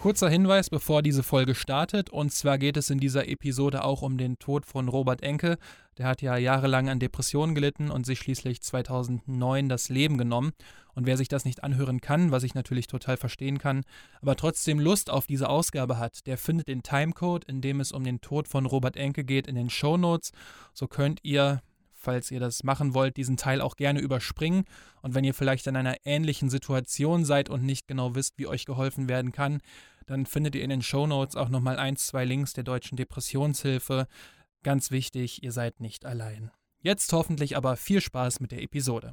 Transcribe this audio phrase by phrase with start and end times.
[0.00, 2.10] Kurzer Hinweis, bevor diese Folge startet.
[2.10, 5.58] Und zwar geht es in dieser Episode auch um den Tod von Robert Enke.
[5.98, 10.52] Der hat ja jahrelang an Depressionen gelitten und sich schließlich 2009 das Leben genommen.
[10.94, 13.82] Und wer sich das nicht anhören kann, was ich natürlich total verstehen kann,
[14.22, 18.04] aber trotzdem Lust auf diese Ausgabe hat, der findet den Timecode, in dem es um
[18.04, 20.32] den Tod von Robert Enke geht, in den Show Notes.
[20.72, 21.60] So könnt ihr
[22.06, 24.64] falls ihr das machen wollt, diesen Teil auch gerne überspringen.
[25.02, 28.64] Und wenn ihr vielleicht in einer ähnlichen Situation seid und nicht genau wisst, wie euch
[28.64, 29.60] geholfen werden kann,
[30.06, 34.06] dann findet ihr in den Show Notes auch nochmal ein, zwei Links der Deutschen Depressionshilfe.
[34.62, 36.52] Ganz wichtig, ihr seid nicht allein.
[36.80, 39.12] Jetzt hoffentlich aber viel Spaß mit der Episode.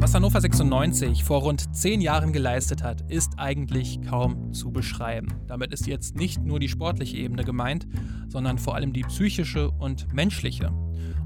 [0.00, 5.26] Was Hannover 96 vor rund zehn Jahren geleistet hat, ist eigentlich kaum zu beschreiben.
[5.48, 7.88] Damit ist jetzt nicht nur die sportliche Ebene gemeint,
[8.28, 10.72] sondern vor allem die psychische und menschliche.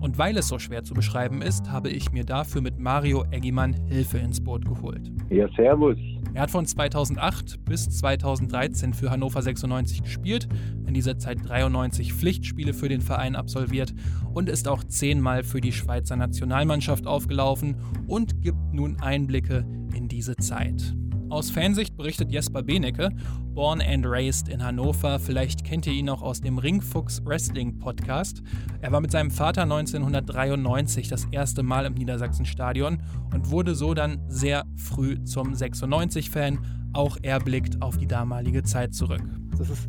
[0.01, 3.75] Und weil es so schwer zu beschreiben ist, habe ich mir dafür mit Mario Eggimann
[3.87, 5.11] Hilfe ins Boot geholt.
[5.31, 5.97] Ja, servus.
[6.35, 10.49] Er hat von 2008 bis 2013 für Hannover 96 gespielt,
[10.87, 13.95] in dieser Zeit 93 Pflichtspiele für den Verein absolviert
[14.33, 17.77] und ist auch zehnmal für die Schweizer Nationalmannschaft aufgelaufen
[18.07, 20.95] und gibt nun Einblicke in diese Zeit.
[21.33, 23.09] Aus Fansicht berichtet Jesper Benecke,
[23.55, 25.19] born and raised in Hannover.
[25.19, 28.43] Vielleicht kennt ihr ihn auch aus dem Ringfuchs Wrestling Podcast.
[28.83, 33.01] Er war mit seinem Vater 1993 das erste Mal im Niedersachsenstadion
[33.33, 36.59] und wurde so dann sehr früh zum 96-Fan.
[36.93, 39.23] Auch er blickt auf die damalige Zeit zurück.
[39.57, 39.89] Das ist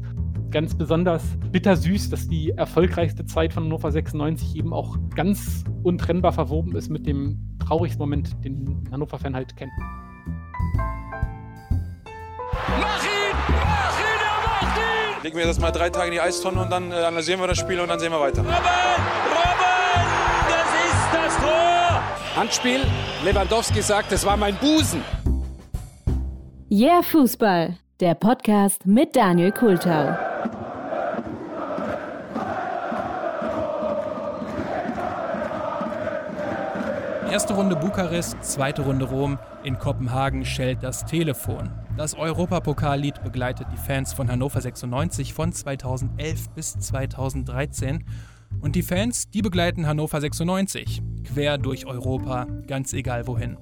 [0.50, 6.74] ganz besonders bittersüß, dass die erfolgreichste Zeit von Hannover 96 eben auch ganz untrennbar verwoben
[6.78, 9.74] ist mit dem traurigsten Moment, den Hannover-Fan halt kennt.
[12.80, 13.36] Mach ihn!
[13.50, 14.22] Mach ihn!
[14.22, 15.24] Er macht ihn!
[15.24, 17.58] Legen wir das mal drei Tage in die Eistonne und dann äh, analysieren wir das
[17.58, 18.42] Spiel und dann sehen wir weiter.
[18.42, 18.54] Robben!
[18.54, 20.06] Robben!
[20.50, 22.02] Das ist das Tor!
[22.36, 22.82] Handspiel.
[23.24, 25.04] Lewandowski sagt, es war mein Busen.
[26.70, 30.18] Yeah Fußball, der Podcast mit Daniel Kultau.
[37.34, 39.40] Erste Runde Bukarest, zweite Runde Rom.
[39.64, 41.72] In Kopenhagen schellt das Telefon.
[41.96, 48.04] Das Europapokallied begleitet die Fans von Hannover 96 von 2011 bis 2013.
[48.62, 53.58] Und die Fans, die begleiten Hannover 96 quer durch Europa, ganz egal wohin.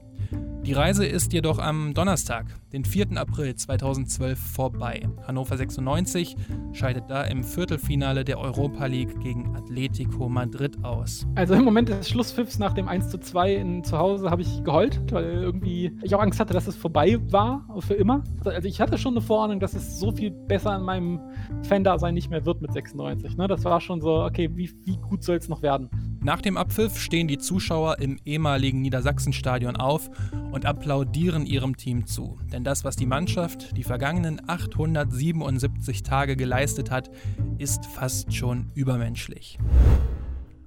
[0.63, 3.17] Die Reise ist jedoch am Donnerstag, den 4.
[3.17, 5.09] April 2012, vorbei.
[5.25, 6.35] Hannover 96
[6.73, 11.25] scheidet da im Viertelfinale der Europa League gegen Atletico Madrid aus.
[11.33, 14.63] Also im Moment des Schlusspfiffs nach dem 1 zu 2 in, zu Hause habe ich
[14.63, 18.23] geheult, weil irgendwie ich auch Angst hatte, dass es vorbei war, für immer.
[18.45, 21.19] Also ich hatte schon eine Vorahnung, dass es so viel besser in meinem
[21.63, 23.35] Fan-Dasein nicht mehr wird mit 96.
[23.35, 23.47] Ne?
[23.47, 25.89] Das war schon so, okay, wie, wie gut soll es noch werden?
[26.23, 30.07] Nach dem Abpfiff stehen die Zuschauer im ehemaligen Niedersachsenstadion auf
[30.51, 32.37] und applaudieren ihrem Team zu.
[32.53, 37.09] Denn das, was die Mannschaft die vergangenen 877 Tage geleistet hat,
[37.57, 39.57] ist fast schon übermenschlich.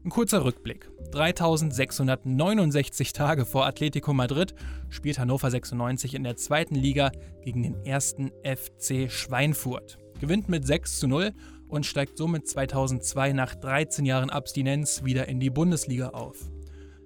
[0.04, 0.90] Ein kurzer Rückblick.
[1.12, 4.56] 3669 Tage vor Atletico Madrid
[4.88, 7.12] spielt Hannover 96 in der zweiten Liga
[7.44, 9.98] gegen den ersten FC Schweinfurt.
[10.20, 11.32] Gewinnt mit 6 zu 0
[11.74, 16.53] und steigt somit 2002 nach 13 Jahren Abstinenz wieder in die Bundesliga auf.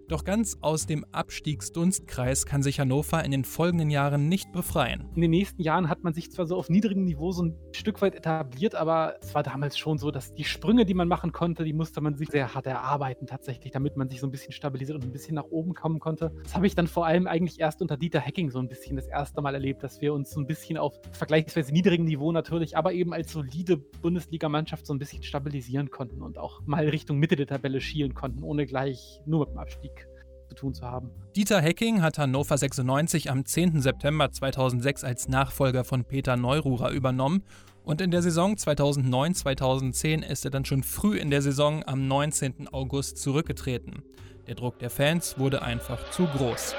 [0.09, 5.05] Doch ganz aus dem Abstiegsdunstkreis kann sich Hannover in den folgenden Jahren nicht befreien.
[5.15, 8.01] In den nächsten Jahren hat man sich zwar so auf niedrigem Niveau so ein Stück
[8.01, 11.63] weit etabliert, aber es war damals schon so, dass die Sprünge, die man machen konnte,
[11.63, 14.97] die musste man sich sehr hart erarbeiten tatsächlich, damit man sich so ein bisschen stabilisiert
[14.97, 16.33] und ein bisschen nach oben kommen konnte.
[16.43, 19.09] Das habe ich dann vor allem eigentlich erst unter Dieter Hacking so ein bisschen das
[19.09, 22.95] erste Mal erlebt, dass wir uns so ein bisschen auf vergleichsweise niedrigem Niveau natürlich, aber
[22.95, 27.47] eben als solide Bundesligamannschaft so ein bisschen stabilisieren konnten und auch mal Richtung Mitte der
[27.47, 29.98] Tabelle schielen konnten, ohne gleich nur mit dem Abstieg
[30.59, 31.11] tun zu haben.
[31.37, 33.81] Dieter Hecking hat Hannover 96 am 10.
[33.81, 37.43] September 2006 als Nachfolger von Peter Neururer übernommen
[37.85, 42.69] und in der Saison 2009-2010 ist er dann schon früh in der Saison am 19.
[42.69, 44.03] August zurückgetreten.
[44.47, 46.75] Der Druck der Fans wurde einfach zu groß.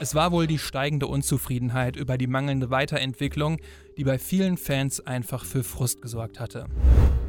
[0.00, 3.58] Es war wohl die steigende Unzufriedenheit über die mangelnde Weiterentwicklung,
[3.96, 6.66] die bei vielen Fans einfach für Frust gesorgt hatte.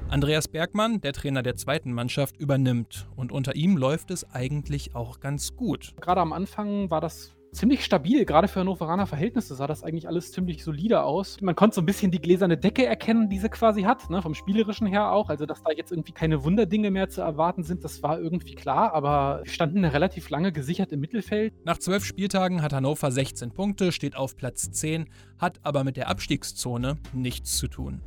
[0.09, 5.19] Andreas Bergmann, der Trainer der zweiten Mannschaft, übernimmt und unter ihm läuft es eigentlich auch
[5.19, 5.93] ganz gut.
[5.99, 10.31] Gerade am Anfang war das ziemlich stabil, gerade für Hannoveraner Verhältnisse sah das eigentlich alles
[10.31, 11.41] ziemlich solide aus.
[11.41, 14.35] Man konnte so ein bisschen die gläserne Decke erkennen, die sie quasi hat, ne, vom
[14.35, 15.29] Spielerischen her auch.
[15.29, 18.93] Also, dass da jetzt irgendwie keine Wunderdinge mehr zu erwarten sind, das war irgendwie klar,
[18.93, 21.53] aber wir standen relativ lange gesichert im Mittelfeld.
[21.65, 25.07] Nach zwölf Spieltagen hat Hannover 16 Punkte, steht auf Platz 10,
[25.39, 28.01] hat aber mit der Abstiegszone nichts zu tun.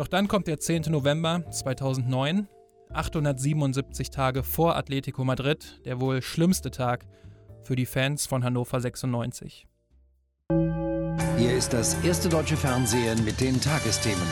[0.00, 0.84] Doch dann kommt der 10.
[0.88, 2.48] November 2009.
[2.90, 7.04] 877 Tage vor Atletico Madrid, der wohl schlimmste Tag
[7.64, 9.66] für die Fans von Hannover 96.
[11.36, 14.26] Hier ist das erste deutsche Fernsehen mit den Tagesthemen.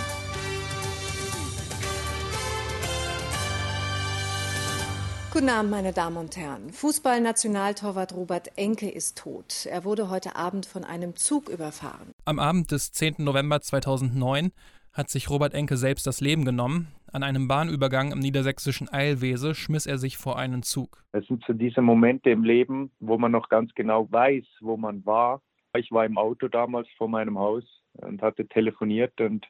[5.31, 6.73] Guten Abend, meine Damen und Herren.
[6.73, 9.67] Fußballnationaltorwart Robert Enke ist tot.
[9.67, 12.12] Er wurde heute Abend von einem Zug überfahren.
[12.25, 13.17] Am Abend des 10.
[13.19, 14.50] November 2009
[14.93, 16.88] hat sich Robert Enke selbst das Leben genommen.
[17.12, 21.02] An einem Bahnübergang im niedersächsischen Eilwese schmiss er sich vor einen Zug.
[21.12, 25.05] Es sind so diese Momente im Leben, wo man noch ganz genau weiß, wo man
[25.06, 25.40] war.
[25.76, 27.64] Ich war im Auto damals vor meinem Haus
[27.94, 29.46] und hatte telefoniert und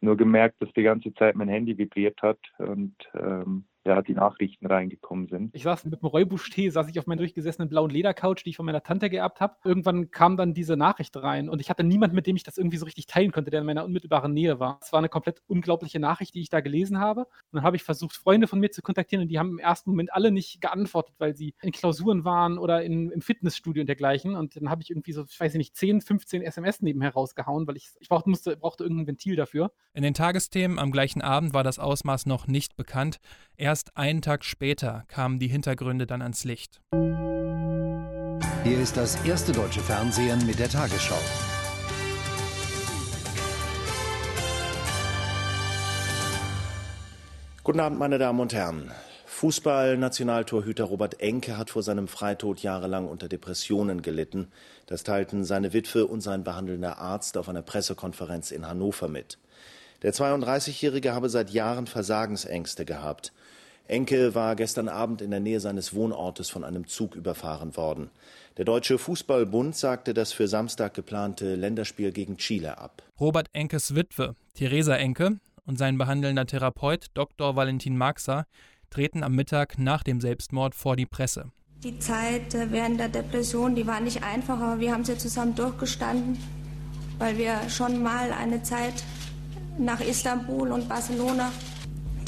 [0.00, 4.66] nur gemerkt, dass die ganze Zeit mein Handy vibriert hat und ähm, ja, die Nachrichten
[4.66, 5.54] reingekommen sind.
[5.54, 8.66] Ich saß mit einem Räubusch-Tee, saß ich auf meiner durchgesessenen blauen Ledercouch, die ich von
[8.66, 9.56] meiner Tante geerbt habe.
[9.64, 12.76] Irgendwann kam dann diese Nachricht rein und ich hatte niemanden, mit dem ich das irgendwie
[12.76, 14.78] so richtig teilen konnte, der in meiner unmittelbaren Nähe war.
[14.82, 17.22] Es war eine komplett unglaubliche Nachricht, die ich da gelesen habe.
[17.22, 19.90] Und dann habe ich versucht, Freunde von mir zu kontaktieren und die haben im ersten
[19.90, 24.34] Moment alle nicht geantwortet, weil sie in Klausuren waren oder in, im Fitnessstudio und dergleichen.
[24.34, 27.76] Und dann habe ich irgendwie so, ich weiß nicht, 10, 15 SMS nebenher rausgehauen, weil
[27.76, 29.72] ich, ich brauchte, musste, brauchte irgendein Ventil dafür.
[29.94, 33.18] In den Tagesthemen am gleichen Abend war das Ausmaß noch nicht bekannt.
[33.56, 36.80] Erst einen Tag später kamen die Hintergründe dann ans Licht.
[38.64, 41.18] Hier ist das erste deutsche Fernsehen mit der Tagesschau.
[47.62, 48.90] Guten Abend, meine Damen und Herren.
[49.26, 54.48] Fußball-Nationaltorhüter Robert Enke hat vor seinem Freitod jahrelang unter Depressionen gelitten.
[54.86, 59.38] Das teilten seine Witwe und sein behandelnder Arzt auf einer Pressekonferenz in Hannover mit.
[60.02, 63.32] Der 32-Jährige habe seit Jahren Versagensängste gehabt.
[63.88, 68.10] Enke war gestern Abend in der Nähe seines Wohnortes von einem Zug überfahren worden.
[68.58, 73.02] Der Deutsche Fußballbund sagte das für Samstag geplante Länderspiel gegen Chile ab.
[73.18, 77.56] Robert Enkes Witwe, Theresa Enke, und sein behandelnder Therapeut Dr.
[77.56, 78.46] Valentin Marxer
[78.90, 81.50] treten am Mittag nach dem Selbstmord vor die Presse.
[81.82, 85.54] Die Zeit äh, während der Depression, die war nicht einfach, aber wir haben sie zusammen
[85.54, 86.38] durchgestanden,
[87.18, 88.94] weil wir schon mal eine Zeit
[89.78, 91.52] nach Istanbul und Barcelona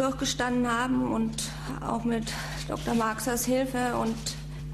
[0.00, 1.50] durchgestanden haben und
[1.87, 2.32] auch mit
[2.69, 2.94] Dr.
[2.94, 4.17] Marxers Hilfe und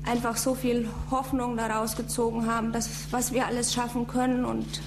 [0.04, 4.80] einfach so viel Hoffnung daraus gezogen haben, dass, was wir alles schaffen können und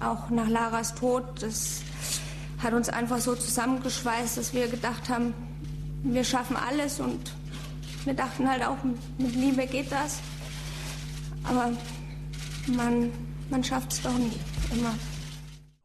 [0.00, 1.80] auch nach Laras Tod, das
[2.62, 5.32] hat uns einfach so zusammengeschweißt, dass wir gedacht haben,
[6.02, 7.32] wir schaffen alles und
[8.04, 8.76] wir dachten halt auch,
[9.18, 10.18] mit Liebe geht das.
[11.44, 11.72] Aber
[12.66, 13.10] man,
[13.50, 14.38] man schafft es doch nicht
[14.72, 14.94] immer.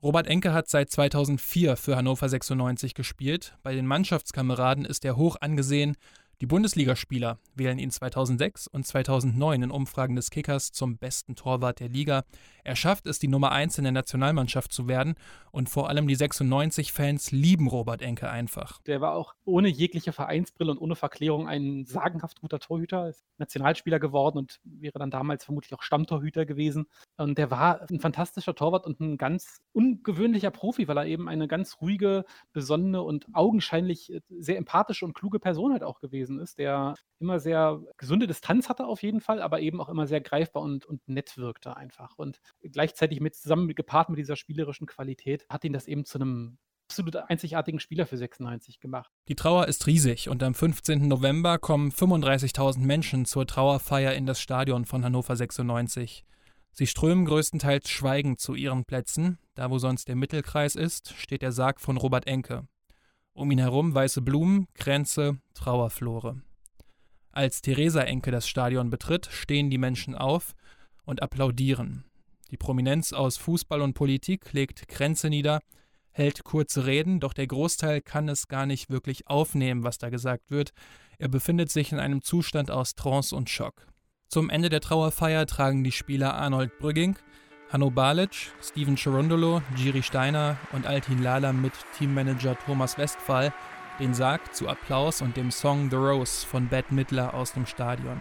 [0.04, 3.56] Robert Enke hat seit 2004 für Hannover 96 gespielt.
[3.62, 5.96] Bei den Mannschaftskameraden ist er hoch angesehen
[6.42, 11.90] die Bundesligaspieler wählen ihn 2006 und 2009 in Umfragen des Kickers zum besten Torwart der
[11.90, 12.24] Liga.
[12.64, 15.16] Er schafft es, die Nummer 1 in der Nationalmannschaft zu werden
[15.52, 18.82] und vor allem die 96-Fans lieben Robert Enke einfach.
[18.84, 24.00] Der war auch ohne jegliche Vereinsbrille und ohne Verklärung ein sagenhaft guter Torhüter, ist Nationalspieler
[24.00, 26.86] geworden und wäre dann damals vermutlich auch Stammtorhüter gewesen.
[27.18, 31.48] Und der war ein fantastischer Torwart und ein ganz ungewöhnlicher Profi, weil er eben eine
[31.48, 36.58] ganz ruhige, besonnene und augenscheinlich sehr empathische und kluge Person halt auch gewesen gewesen ist,
[36.58, 40.64] der immer sehr gesunde Distanz hatte auf jeden Fall, aber eben auch immer sehr greifbar
[40.64, 42.18] und, und nett wirkte einfach.
[42.18, 46.58] Und gleichzeitig mit zusammen gepaart mit dieser spielerischen Qualität hat ihn das eben zu einem
[46.92, 49.10] absolut einzigartigen Spieler für 96 gemacht.
[49.30, 51.08] Die Trauer ist riesig und am 15.
[51.08, 56.26] November kommen 35.000 Menschen zur Trauerfeier in das Stadion von Hannover 96.
[56.74, 59.38] Sie strömen größtenteils schweigend zu ihren Plätzen.
[59.56, 62.68] Da, wo sonst der Mittelkreis ist, steht der Sarg von Robert Enke.
[63.34, 66.42] Um ihn herum weiße Blumen, Kränze, Trauerflore.
[67.34, 70.54] Als Theresa Enke das Stadion betritt, stehen die Menschen auf
[71.06, 72.04] und applaudieren.
[72.52, 75.62] Die Prominenz aus Fußball und Politik legt Kränze nieder,
[76.12, 80.52] hält kurze Reden, doch der Großteil kann es gar nicht wirklich aufnehmen, was da gesagt
[80.52, 80.72] wird.
[81.18, 83.88] Er befindet sich in einem Zustand aus Trance und Schock.
[84.28, 87.18] Zum Ende der Trauerfeier tragen die Spieler Arnold Brügging,
[87.70, 93.54] Hanno Balic, Steven Cherundolo, Giri Steiner und Altin Lala mit Teammanager Thomas Westphal
[94.00, 98.20] den Sarg zu Applaus und dem Song The Rose von Bette Midler aus dem Stadion.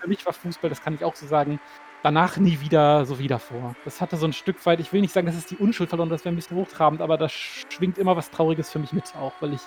[0.00, 1.60] Für mich war Fußball, das kann ich auch so sagen,
[2.02, 3.74] danach nie wieder so wie davor.
[3.84, 6.08] Das hatte so ein Stück weit, ich will nicht sagen, dass es die Unschuld verloren,
[6.08, 9.32] das wäre ein bisschen hochtrabend, aber da schwingt immer was Trauriges für mich mit auch,
[9.40, 9.62] weil ich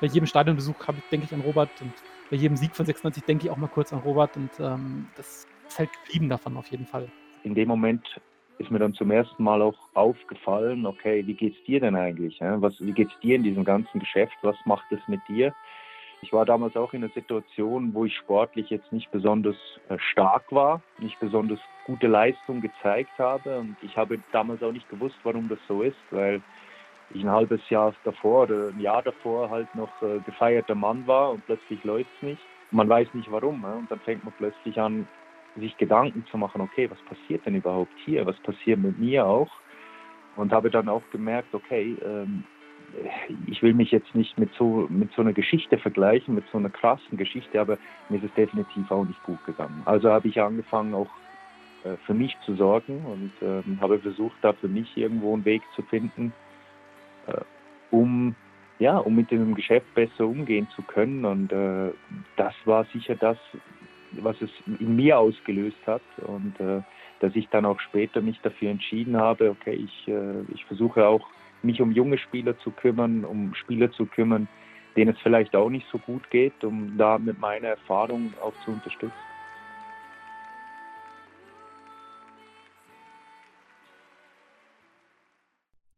[0.00, 1.92] bei jedem Stadionbesuch habe, denke ich an Robert und
[2.30, 5.46] bei jedem Sieg von 96 denke ich auch mal kurz an Robert und ähm, das
[5.68, 7.08] ist halt geblieben davon auf jeden Fall.
[7.42, 8.20] In dem Moment
[8.58, 12.40] ist mir dann zum ersten Mal auch aufgefallen, okay, wie geht's dir denn eigentlich?
[12.40, 14.36] Was, wie geht's dir in diesem ganzen Geschäft?
[14.42, 15.52] Was macht es mit dir?
[16.22, 19.56] Ich war damals auch in einer Situation, wo ich sportlich jetzt nicht besonders
[19.90, 24.88] äh, stark war, nicht besonders gute Leistung gezeigt habe und ich habe damals auch nicht
[24.88, 26.40] gewusst, warum das so ist, weil
[27.12, 31.32] ich ein halbes Jahr davor oder ein Jahr davor halt noch äh, gefeierter Mann war
[31.32, 32.42] und plötzlich läuft es nicht.
[32.70, 33.62] Man weiß nicht warum.
[33.62, 33.74] Ja?
[33.74, 35.06] Und dann fängt man plötzlich an,
[35.56, 38.26] sich Gedanken zu machen, okay, was passiert denn überhaupt hier?
[38.26, 39.50] Was passiert mit mir auch?
[40.36, 42.44] Und habe dann auch gemerkt, okay, ähm,
[43.46, 46.70] ich will mich jetzt nicht mit so, mit so einer Geschichte vergleichen, mit so einer
[46.70, 49.82] krassen Geschichte, aber mir ist es definitiv auch nicht gut gegangen.
[49.84, 51.10] Also habe ich angefangen, auch
[51.84, 55.62] äh, für mich zu sorgen und ähm, habe versucht, da für mich irgendwo einen Weg
[55.74, 56.32] zu finden,
[57.26, 57.40] äh,
[57.90, 58.34] um
[58.80, 61.24] ja, um mit dem Geschäft besser umgehen zu können.
[61.24, 61.92] Und äh,
[62.36, 63.38] das war sicher das,
[64.22, 66.02] was es in mir ausgelöst hat.
[66.26, 66.82] Und äh,
[67.20, 71.26] dass ich dann auch später mich dafür entschieden habe, okay, ich, äh, ich versuche auch
[71.62, 74.48] mich um junge Spieler zu kümmern, um Spieler zu kümmern,
[74.96, 78.72] denen es vielleicht auch nicht so gut geht, um da mit meiner Erfahrung auch zu
[78.72, 79.12] unterstützen.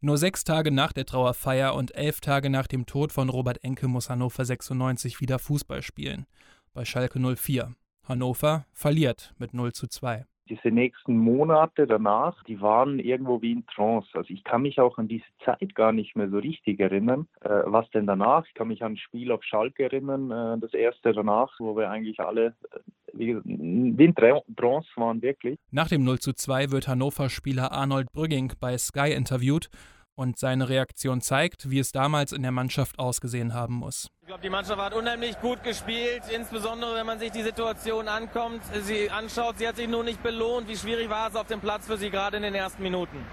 [0.00, 3.88] Nur sechs Tage nach der Trauerfeier und elf Tage nach dem Tod von Robert Enke
[3.88, 6.26] muss Hannover 96 wieder Fußball spielen.
[6.74, 7.74] Bei Schalke 04.
[8.08, 13.66] Hannover verliert mit 0 zu 2 diese nächsten Monate danach, die waren irgendwo wie in
[13.66, 14.08] Trance.
[14.14, 17.26] Also ich kann mich auch an diese Zeit gar nicht mehr so richtig erinnern.
[17.40, 18.46] Äh, was denn danach?
[18.46, 21.90] Ich kann mich an ein Spiel auf Schalke erinnern, äh, das erste danach, wo wir
[21.90, 22.78] eigentlich alle äh,
[23.12, 25.58] wie, in Trance waren wirklich.
[25.70, 29.70] Nach dem 0 zu 2 wird Hannover-Spieler Arnold Brügging bei Sky interviewt
[30.16, 34.08] und seine Reaktion zeigt, wie es damals in der Mannschaft ausgesehen haben muss.
[34.22, 38.62] Ich glaube, die Mannschaft hat unheimlich gut gespielt, insbesondere wenn man sich die Situation ankommt,
[38.82, 39.58] sie anschaut.
[39.58, 40.66] Sie hat sich nur nicht belohnt.
[40.68, 43.24] Wie schwierig war es auf dem Platz für Sie gerade in den ersten Minuten?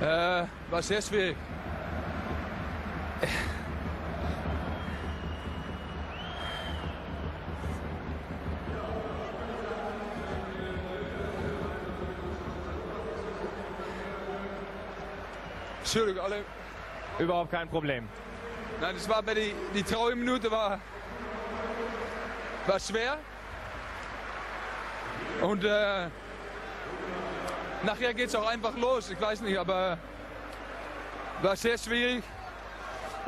[0.00, 1.36] Äh, war sehr schwierig.
[15.92, 16.44] Entschuldigung, alle.
[17.18, 18.08] Überhaupt kein Problem.
[18.80, 20.78] Nein, das war bei die, die Trauerminute war,
[22.64, 23.18] war schwer.
[25.42, 26.06] Und äh,
[27.82, 29.10] nachher geht es auch einfach los.
[29.10, 29.98] Ich weiß nicht, aber
[31.42, 32.22] war sehr schwierig.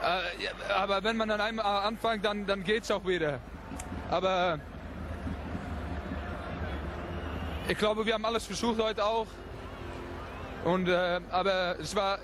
[0.01, 3.41] Äh, aber wenn man dann einmal anfängt, dann, dann geht es auch wieder.
[4.09, 4.61] Aber
[7.67, 9.27] ich glaube, wir haben alles versucht heute auch.
[10.63, 12.21] Und, äh, aber es war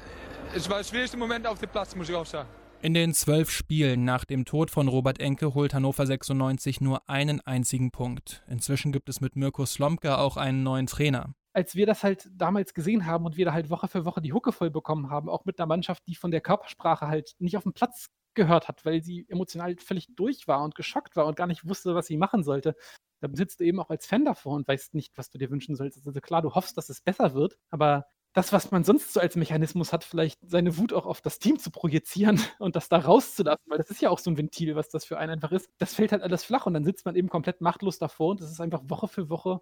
[0.55, 2.49] es war der schwierigste Moment auf dem Platz, muss ich auch sagen.
[2.81, 7.41] In den zwölf Spielen nach dem Tod von Robert Enke holt Hannover 96 nur einen
[7.41, 8.45] einzigen Punkt.
[8.49, 11.35] Inzwischen gibt es mit Mirko Slomka auch einen neuen Trainer.
[11.53, 14.33] Als wir das halt damals gesehen haben und wir da halt Woche für Woche die
[14.33, 17.65] Hucke voll bekommen haben, auch mit einer Mannschaft, die von der Körpersprache halt nicht auf
[17.65, 21.49] dem Platz gehört hat, weil sie emotional völlig durch war und geschockt war und gar
[21.49, 22.77] nicht wusste, was sie machen sollte.
[23.21, 25.75] Da sitzt du eben auch als Fan davor und weißt nicht, was du dir wünschen
[25.75, 26.07] sollst.
[26.07, 28.07] Also klar, du hoffst, dass es besser wird, aber
[28.39, 31.59] das, was man sonst so als Mechanismus hat, vielleicht seine Wut auch auf das Team
[31.59, 34.89] zu projizieren und das da rauszulassen, weil das ist ja auch so ein Ventil, was
[34.91, 35.69] das für einen einfach ist.
[35.79, 38.53] Das fällt halt alles flach und dann sitzt man eben komplett machtlos davor und das
[38.53, 39.61] ist einfach Woche für Woche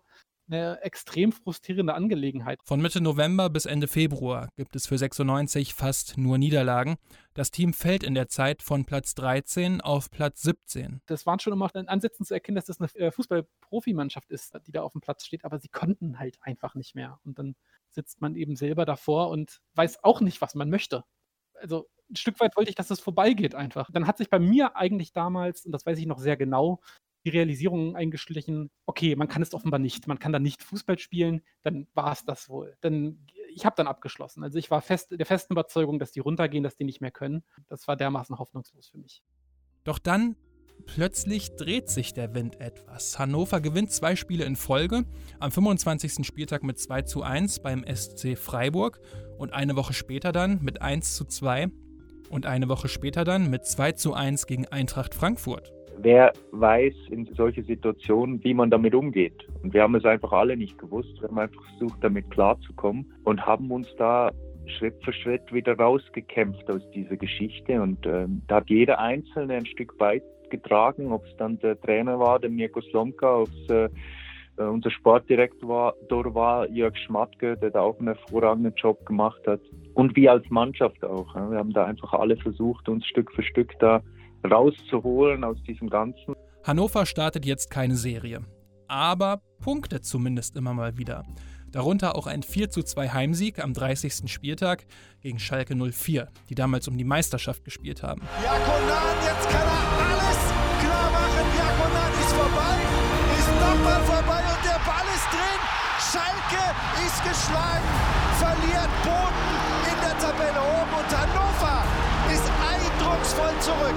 [0.49, 2.61] eine extrem frustrierende Angelegenheit.
[2.65, 6.97] Von Mitte November bis Ende Februar gibt es für 96 fast nur Niederlagen.
[7.33, 11.01] Das Team fällt in der Zeit von Platz 13 auf Platz 17.
[11.07, 14.73] Das waren schon immer in Ansätzen zu erkennen, dass das eine äh, Fußballprofimannschaft ist, die
[14.73, 17.19] da auf dem Platz steht, aber sie konnten halt einfach nicht mehr.
[17.25, 17.57] Und dann
[17.97, 21.05] sitzt man eben selber davor und weiß auch nicht, was man möchte.
[21.55, 23.91] Also ein Stück weit wollte ich, dass es vorbeigeht einfach.
[23.91, 26.81] Dann hat sich bei mir eigentlich damals, und das weiß ich noch sehr genau,
[27.25, 30.07] die Realisierung eingeschlichen, okay, man kann es offenbar nicht.
[30.07, 32.77] Man kann da nicht Fußball spielen, dann war es das wohl.
[32.83, 34.45] Dann, ich habe dann abgeschlossen.
[34.45, 37.43] Also ich war fest, der festen Überzeugung, dass die runtergehen, dass die nicht mehr können.
[37.67, 39.25] Das war dermaßen hoffnungslos für mich.
[39.83, 40.37] Doch dann
[40.85, 43.19] Plötzlich dreht sich der Wind etwas.
[43.19, 45.05] Hannover gewinnt zwei Spiele in Folge,
[45.41, 46.27] am 25.
[46.27, 49.01] Spieltag mit 2 zu 1 beim SC Freiburg
[49.39, 51.69] und eine Woche später dann mit 1 zu 2
[52.31, 55.73] und eine Woche später dann mit 2 zu 1 gegen Eintracht Frankfurt.
[55.99, 59.47] Wer weiß in solche Situationen, wie man damit umgeht?
[59.63, 61.21] Und wir haben es einfach alle nicht gewusst.
[61.21, 64.31] Wir haben einfach versucht, damit klarzukommen und haben uns da
[64.67, 67.81] Schritt für Schritt wieder rausgekämpft aus dieser Geschichte.
[67.81, 72.19] Und ähm, da hat jeder Einzelne ein Stück weit getragen, ob es dann der Trainer
[72.19, 73.89] war, der Mirko Slomka, ob es äh,
[74.59, 75.95] äh, unser Sportdirektor war,
[76.35, 79.61] war, Jörg Schmatke, der da auch einen hervorragenden Job gemacht hat.
[79.95, 81.35] Und wir als Mannschaft auch.
[81.35, 81.51] Ja.
[81.51, 84.03] Wir haben da einfach alle versucht, uns Stück für Stück da
[84.51, 86.35] rauszuholen aus diesem Ganzen.
[86.65, 88.41] Hannover startet jetzt keine Serie,
[88.89, 91.25] aber punktet zumindest immer mal wieder.
[91.73, 94.31] Darunter auch ein 4 zu 2 Heimsieg am 30.
[94.33, 94.87] Spieltag
[95.21, 98.23] gegen Schalke 04, die damals um die Meisterschaft gespielt haben.
[98.43, 100.16] Jakonan, jetzt kann er
[106.51, 107.85] Ball ist geschlagen,
[108.39, 109.47] verliert Boden
[109.91, 111.85] in der der Tabelle oben und Hannover
[112.33, 113.95] ist eindrucksvoll zurück.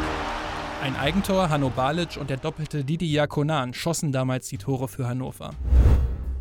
[0.81, 5.51] Ein Eigentor, Hanno Balic und der doppelte Didi Jakonan schossen damals die Tore für Hannover.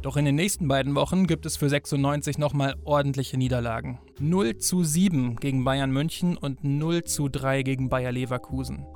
[0.00, 3.98] Doch in den nächsten beiden Wochen gibt es für 96 nochmal ordentliche Niederlagen.
[4.20, 8.86] 0 zu 7 gegen Bayern München und 0 zu 3 gegen Bayer Leverkusen.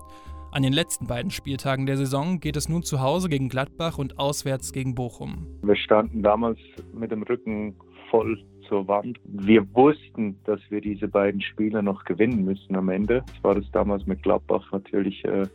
[0.53, 4.19] An den letzten beiden Spieltagen der Saison geht es nun zu Hause gegen Gladbach und
[4.19, 5.47] auswärts gegen Bochum.
[5.63, 6.59] Wir standen damals
[6.93, 7.75] mit dem Rücken
[8.11, 9.19] voll zur Wand.
[9.25, 13.25] Wir wussten, dass wir diese beiden Spiele noch gewinnen müssen am Ende.
[13.27, 15.47] Das war das damals mit Gladbach natürlich äh,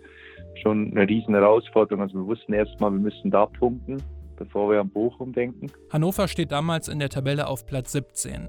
[0.64, 2.02] schon eine riesen Herausforderung.
[2.02, 4.02] Also wir wussten erstmal, wir müssen da punkten
[4.38, 5.72] bevor wir an Bochum denken.
[5.92, 8.48] Hannover steht damals in der Tabelle auf Platz 17.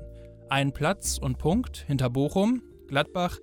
[0.51, 2.63] Ein Platz und Punkt hinter Bochum.
[2.89, 3.39] Gladbach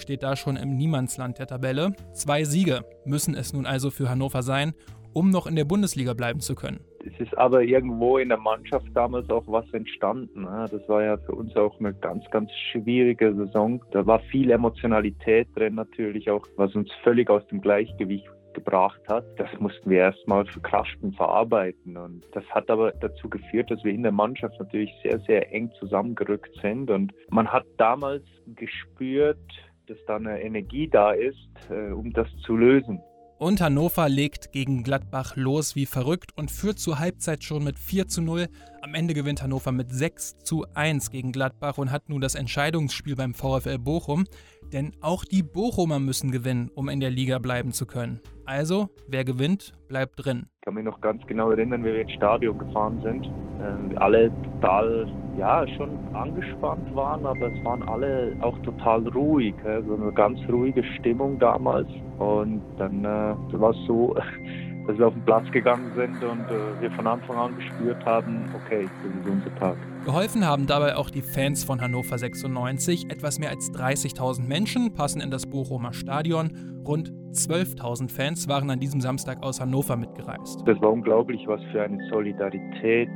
[0.00, 1.92] steht da schon im Niemandsland der Tabelle.
[2.12, 4.74] Zwei Siege müssen es nun also für Hannover sein,
[5.12, 6.80] um noch in der Bundesliga bleiben zu können.
[7.04, 10.42] Es ist aber irgendwo in der Mannschaft damals auch was entstanden.
[10.42, 10.66] Ne?
[10.70, 13.82] Das war ja für uns auch eine ganz, ganz schwierige Saison.
[13.92, 19.24] Da war viel Emotionalität drin natürlich auch, was uns völlig aus dem Gleichgewicht gebracht hat.
[19.38, 21.96] Das mussten wir erstmal verkraften, verarbeiten.
[21.96, 25.70] Und das hat aber dazu geführt, dass wir in der Mannschaft natürlich sehr, sehr eng
[25.78, 26.90] zusammengerückt sind.
[26.90, 28.24] Und man hat damals
[28.56, 29.38] gespürt,
[29.90, 33.00] dass da eine Energie da ist, äh, um das zu lösen.
[33.38, 38.06] Und Hannover legt gegen Gladbach los wie verrückt und führt zur Halbzeit schon mit 4
[38.06, 38.48] zu 0.
[38.82, 43.16] Am Ende gewinnt Hannover mit 6 zu 1 gegen Gladbach und hat nun das Entscheidungsspiel
[43.16, 44.26] beim VfL Bochum.
[44.72, 48.20] Denn auch die Bochumer müssen gewinnen, um in der Liga bleiben zu können.
[48.44, 50.46] Also, wer gewinnt, bleibt drin.
[50.58, 53.26] Ich kann mich noch ganz genau erinnern, wie wir ins Stadion gefahren sind.
[53.26, 55.06] Äh, alle total,
[55.38, 59.54] ja, schon angespannt waren, aber es waren alle auch total ruhig.
[59.64, 61.88] Also eine ganz ruhige Stimmung damals.
[62.18, 64.16] Und dann äh, war es so,
[64.90, 68.48] dass wir auf den Platz gegangen sind und äh, wir von Anfang an gespürt haben,
[68.54, 69.76] okay, das ist unser Tag.
[70.04, 73.10] Geholfen haben dabei auch die Fans von Hannover 96.
[73.10, 76.82] Etwas mehr als 30.000 Menschen passen in das Bochumer Stadion.
[76.84, 80.62] Rund 12.000 Fans waren an diesem Samstag aus Hannover mitgereist.
[80.66, 83.08] Das war unglaublich, was für eine Solidarität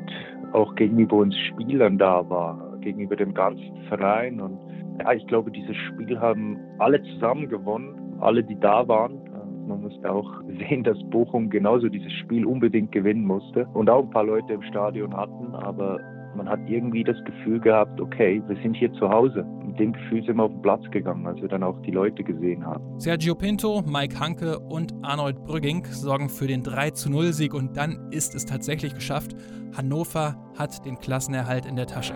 [0.52, 4.40] auch gegenüber uns Spielern da war, gegenüber dem ganzen Verein.
[4.40, 4.58] Und
[5.00, 9.18] ja, ich glaube, dieses Spiel haben alle zusammen gewonnen, alle, die da waren.
[9.66, 14.10] Man musste auch sehen, dass Bochum genauso dieses Spiel unbedingt gewinnen musste und auch ein
[14.10, 15.98] paar Leute im Stadion hatten, aber
[16.36, 19.44] man hat irgendwie das Gefühl gehabt, okay, wir sind hier zu Hause.
[19.64, 22.22] Mit dem Gefühl sind wir auf den Platz gegangen, als wir dann auch die Leute
[22.24, 22.98] gesehen haben.
[22.98, 28.08] Sergio Pinto, Mike Hanke und Arnold Brügging sorgen für den 3 0 Sieg und dann
[28.10, 29.34] ist es tatsächlich geschafft.
[29.76, 32.14] Hannover hat den Klassenerhalt in der Tasche.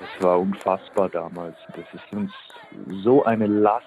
[0.00, 1.56] Es war unfassbar damals.
[1.68, 2.32] Das ist uns
[3.02, 3.84] so eine Last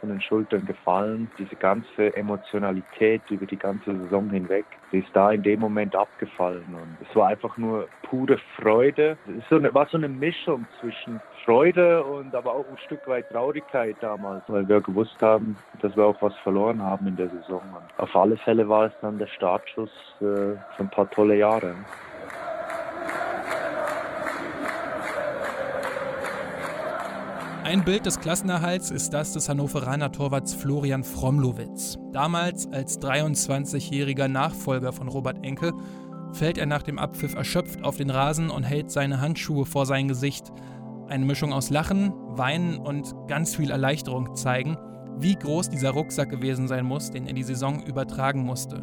[0.00, 1.30] von den Schultern gefallen.
[1.38, 6.64] Diese ganze Emotionalität über die ganze Saison hinweg, die ist da in dem Moment abgefallen.
[6.68, 9.16] Und es war einfach nur pure Freude.
[9.38, 14.42] Es war so eine Mischung zwischen Freude und aber auch ein Stück weit Traurigkeit damals,
[14.48, 17.62] weil wir gewusst haben, dass wir auch was verloren haben in der Saison.
[17.74, 21.74] Und auf alle Fälle war es dann der Startschuss äh, für ein paar tolle Jahre.
[27.68, 31.98] Ein Bild des Klassenerhalts ist das des Hannoveraner Torwarts Florian Fromlowitz.
[32.14, 35.74] Damals als 23-jähriger Nachfolger von Robert Enke
[36.32, 40.08] fällt er nach dem Abpfiff erschöpft auf den Rasen und hält seine Handschuhe vor sein
[40.08, 40.46] Gesicht.
[41.08, 44.78] Eine Mischung aus Lachen, Weinen und ganz viel Erleichterung zeigen,
[45.18, 48.82] wie groß dieser Rucksack gewesen sein muss, den er die Saison übertragen musste.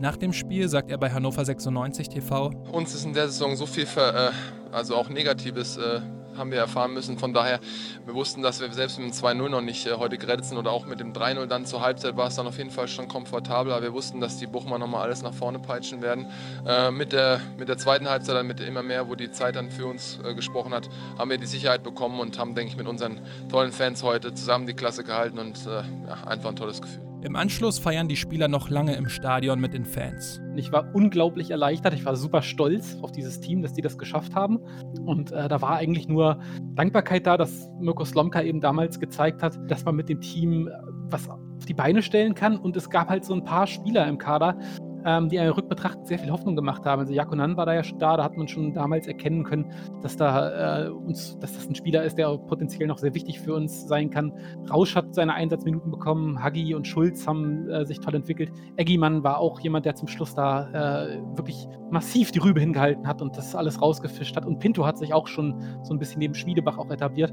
[0.00, 3.64] Nach dem Spiel sagt er bei Hannover 96 TV: Uns ist in der Saison so
[3.64, 4.30] viel, für, äh,
[4.70, 6.02] also auch Negatives äh,
[6.38, 7.18] haben wir erfahren müssen.
[7.18, 7.60] Von daher,
[8.06, 10.70] wir wussten, dass wir selbst mit dem 2-0 noch nicht äh, heute gerettet sind oder
[10.70, 13.72] auch mit dem 3-0 dann zur Halbzeit war es dann auf jeden Fall schon komfortabel.
[13.72, 16.26] Aber wir wussten, dass die Bochumer nochmal alles nach vorne peitschen werden.
[16.66, 19.70] Äh, mit, der, mit der zweiten Halbzeit, dann mit immer mehr, wo die Zeit dann
[19.70, 22.86] für uns äh, gesprochen hat, haben wir die Sicherheit bekommen und haben, denke ich, mit
[22.86, 23.20] unseren
[23.50, 27.07] tollen Fans heute zusammen die Klasse gehalten und äh, ja, einfach ein tolles Gefühl.
[27.20, 30.40] Im Anschluss feiern die Spieler noch lange im Stadion mit den Fans.
[30.54, 31.92] Ich war unglaublich erleichtert.
[31.92, 34.58] Ich war super stolz auf dieses Team, dass die das geschafft haben.
[35.04, 36.38] Und äh, da war eigentlich nur
[36.74, 40.72] Dankbarkeit da, dass Mirko Slomka eben damals gezeigt hat, dass man mit dem Team äh,
[41.10, 42.56] was auf die Beine stellen kann.
[42.56, 44.56] Und es gab halt so ein paar Spieler im Kader,
[45.04, 47.00] ähm, die einen Rückbetracht sehr viel Hoffnung gemacht haben.
[47.00, 50.16] Also Jakonan war da ja schon da, da hat man schon damals erkennen können, dass
[50.16, 53.86] da äh, uns, dass das ein Spieler ist, der potenziell noch sehr wichtig für uns
[53.86, 54.32] sein kann.
[54.70, 58.50] Rausch hat seine Einsatzminuten bekommen, Hagi und Schulz haben äh, sich toll entwickelt.
[58.76, 63.22] Eggimann war auch jemand, der zum Schluss da äh, wirklich massiv die Rübe hingehalten hat
[63.22, 64.44] und das alles rausgefischt hat.
[64.44, 67.32] Und Pinto hat sich auch schon so ein bisschen neben Schmiedebach auch etabliert,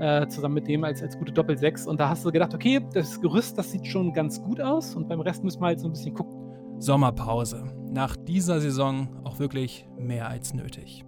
[0.00, 1.86] äh, zusammen mit dem als, als gute Doppel-6.
[1.86, 5.08] Und da hast du gedacht, okay, das Gerüst, das sieht schon ganz gut aus und
[5.08, 6.45] beim Rest müssen wir halt so ein bisschen gucken.
[6.78, 7.64] Sommerpause.
[7.90, 11.04] Nach dieser Saison auch wirklich mehr als nötig.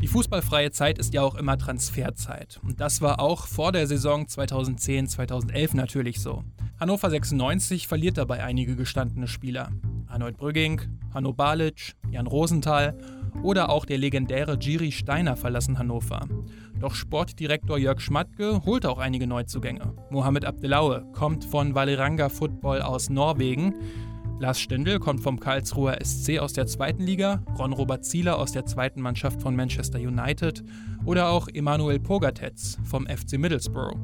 [0.00, 2.60] Die fußballfreie Zeit ist ja auch immer Transferzeit.
[2.64, 6.44] Und das war auch vor der Saison 2010-2011 natürlich so.
[6.78, 9.70] Hannover 96 verliert dabei einige gestandene Spieler.
[10.08, 10.80] Arnold Brügging,
[11.14, 12.98] Hanno Balic, Jan Rosenthal
[13.42, 16.28] oder auch der legendäre Giri Steiner verlassen Hannover.
[16.82, 19.94] Doch Sportdirektor Jörg Schmatke holt auch einige Neuzugänge.
[20.10, 23.76] Mohamed Abdelaue kommt von Valeranga Football aus Norwegen.
[24.40, 29.00] Lars Stendel kommt vom Karlsruher SC aus der zweiten Liga, Ron-Robert Zieler aus der zweiten
[29.00, 30.64] Mannschaft von Manchester United
[31.04, 33.94] oder auch Emanuel Pogatetz vom FC Middlesbrough.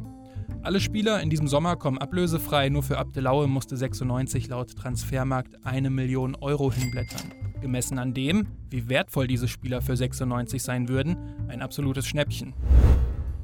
[0.62, 5.91] Alle Spieler in diesem Sommer kommen ablösefrei, nur für Abdelaue musste 96 laut Transfermarkt eine
[5.91, 7.48] Million Euro hinblättern.
[7.61, 11.16] Gemessen an dem, wie wertvoll diese Spieler für 96 sein würden,
[11.49, 12.55] ein absolutes Schnäppchen.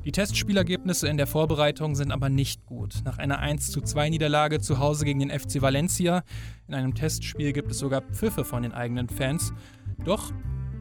[0.05, 3.01] Die Testspielergebnisse in der Vorbereitung sind aber nicht gut.
[3.05, 6.23] Nach einer 1:2 Niederlage zu Hause gegen den FC Valencia,
[6.69, 9.55] in einem Testspiel gibt es sogar Pfiffe von den eigenen Fans.
[10.05, 10.31] Doch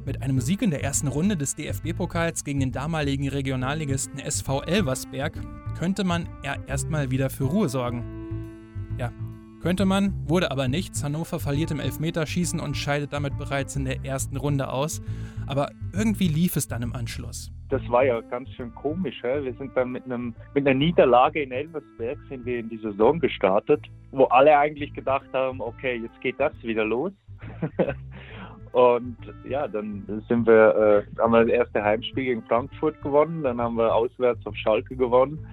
[0.06, 5.40] mit einem Sieg in der ersten Runde des DFB-Pokals gegen den damaligen Regionalligisten SV Elversberg
[5.78, 8.04] könnte man ja erstmal wieder für Ruhe sorgen.
[9.00, 9.14] Ja,
[9.64, 11.04] könnte man, wurde aber nichts.
[11.04, 15.02] Hannover verliert im Elfmeterschießen und scheidet damit bereits in der ersten Runde aus.
[15.48, 19.20] Aber irgendwie lief es dann im Anschluss das war ja ganz schön komisch.
[19.22, 19.46] He?
[19.46, 23.20] Wir sind dann mit, einem, mit einer Niederlage in Elversberg sind wir in die Saison
[23.20, 27.12] gestartet, wo alle eigentlich gedacht haben, okay, jetzt geht das wieder los.
[28.74, 33.60] Und ja, dann sind wir, äh, haben wir das erste Heimspiel gegen Frankfurt gewonnen, dann
[33.60, 35.46] haben wir auswärts auf Schalke gewonnen.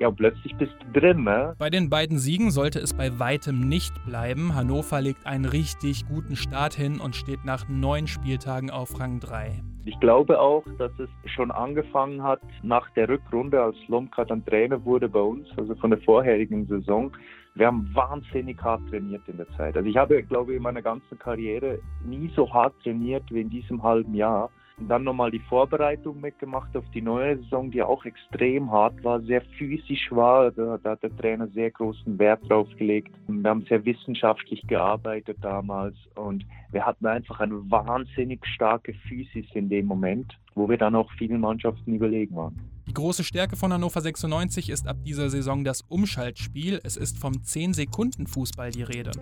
[0.00, 1.54] Ja, und plötzlich bist du drin, ne?
[1.58, 4.54] Bei den beiden Siegen sollte es bei weitem nicht bleiben.
[4.54, 9.62] Hannover legt einen richtig guten Start hin und steht nach neun Spieltagen auf Rang 3.
[9.84, 14.82] Ich glaube auch, dass es schon angefangen hat nach der Rückrunde, als Lomka dann Trainer
[14.86, 17.12] wurde bei uns, also von der vorherigen Saison.
[17.54, 19.76] Wir haben wahnsinnig hart trainiert in der Zeit.
[19.76, 23.50] Also ich habe, glaube ich, in meiner ganzen Karriere nie so hart trainiert wie in
[23.50, 24.48] diesem halben Jahr.
[24.88, 29.42] Dann nochmal die Vorbereitung mitgemacht auf die neue Saison, die auch extrem hart war, sehr
[29.58, 30.50] physisch war.
[30.50, 33.14] Da, da hat der Trainer sehr großen Wert drauf gelegt.
[33.28, 39.68] Wir haben sehr wissenschaftlich gearbeitet damals und wir hatten einfach eine wahnsinnig starke Physis in
[39.68, 42.56] dem Moment, wo wir dann auch vielen Mannschaften überlegen waren.
[42.90, 46.80] Die große Stärke von Hannover 96 ist ab dieser Saison das Umschaltspiel.
[46.82, 49.12] Es ist vom 10-Sekunden-Fußball die Rede.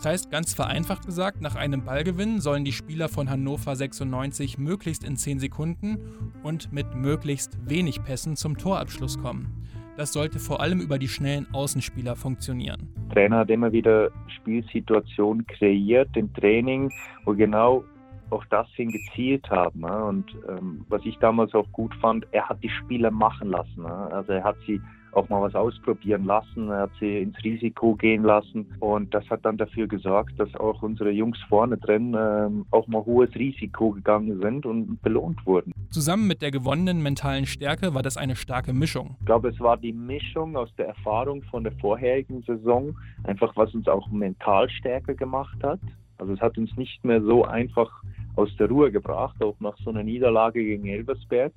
[0.00, 5.04] Das heißt, ganz vereinfacht gesagt, nach einem Ballgewinn sollen die Spieler von Hannover 96 möglichst
[5.04, 5.98] in 10 Sekunden
[6.42, 9.62] und mit möglichst wenig Pässen zum Torabschluss kommen.
[9.98, 12.88] Das sollte vor allem über die schnellen Außenspieler funktionieren.
[13.08, 14.08] Der Trainer hat immer wieder
[14.38, 16.90] Spielsituationen kreiert im Training,
[17.26, 17.84] wo genau
[18.30, 19.84] auf das hin gezielt haben.
[19.84, 23.84] Und ähm, was ich damals auch gut fand, er hat die Spieler machen lassen.
[23.84, 24.80] Also er hat sie
[25.12, 26.68] auch mal was ausprobieren lassen.
[26.68, 30.82] Er hat sie ins Risiko gehen lassen und das hat dann dafür gesorgt, dass auch
[30.82, 35.72] unsere Jungs vorne drin ähm, auch mal hohes Risiko gegangen sind und belohnt wurden.
[35.90, 39.16] Zusammen mit der gewonnenen mentalen Stärke war das eine starke Mischung.
[39.20, 43.74] Ich glaube, es war die Mischung aus der Erfahrung von der vorherigen Saison, einfach was
[43.74, 45.80] uns auch mental stärker gemacht hat.
[46.18, 47.90] Also es hat uns nicht mehr so einfach
[48.36, 51.52] aus der Ruhe gebracht, auch nach so einer Niederlage gegen Elversberg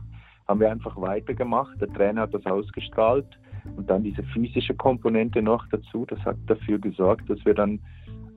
[0.47, 1.79] haben wir einfach weitergemacht.
[1.79, 3.27] Der Trainer hat das ausgestrahlt
[3.77, 6.05] und dann diese physische Komponente noch dazu.
[6.07, 7.79] Das hat dafür gesorgt, dass wir dann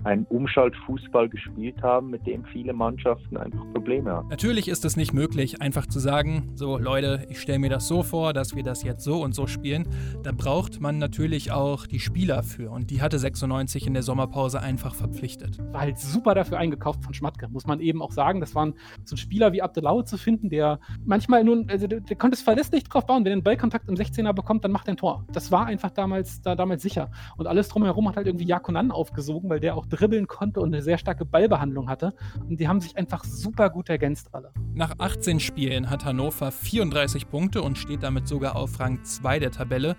[0.06, 4.28] einen Umschaltfußball gespielt haben, mit dem viele Mannschaften einfach Probleme haben.
[4.28, 8.04] Natürlich ist es nicht möglich, einfach zu sagen, so Leute, ich stelle mir das so
[8.04, 9.88] vor, dass wir das jetzt so und so spielen.
[10.22, 14.60] Da braucht man natürlich auch die Spieler für und die hatte 96 in der Sommerpause
[14.60, 15.58] einfach verpflichtet.
[15.72, 18.40] War halt super dafür eingekauft von Schmatke, muss man eben auch sagen.
[18.40, 22.16] Das waren so ein Spieler wie Abdelaue zu finden, der manchmal nun, also der, der
[22.16, 24.94] konnte es verlässlich drauf bauen, wenn er einen Ballkontakt im 16er bekommt, dann macht er
[24.94, 25.24] ein Tor.
[25.32, 27.10] Das war einfach damals, da, damals sicher.
[27.36, 30.82] Und alles drumherum hat halt irgendwie Jakonan aufgesogen, weil der auch dribbeln konnte und eine
[30.82, 32.14] sehr starke Ballbehandlung hatte.
[32.48, 34.50] Und die haben sich einfach super gut ergänzt alle.
[34.74, 39.50] Nach 18 Spielen hat Hannover 34 Punkte und steht damit sogar auf Rang 2 der
[39.50, 39.96] Tabelle.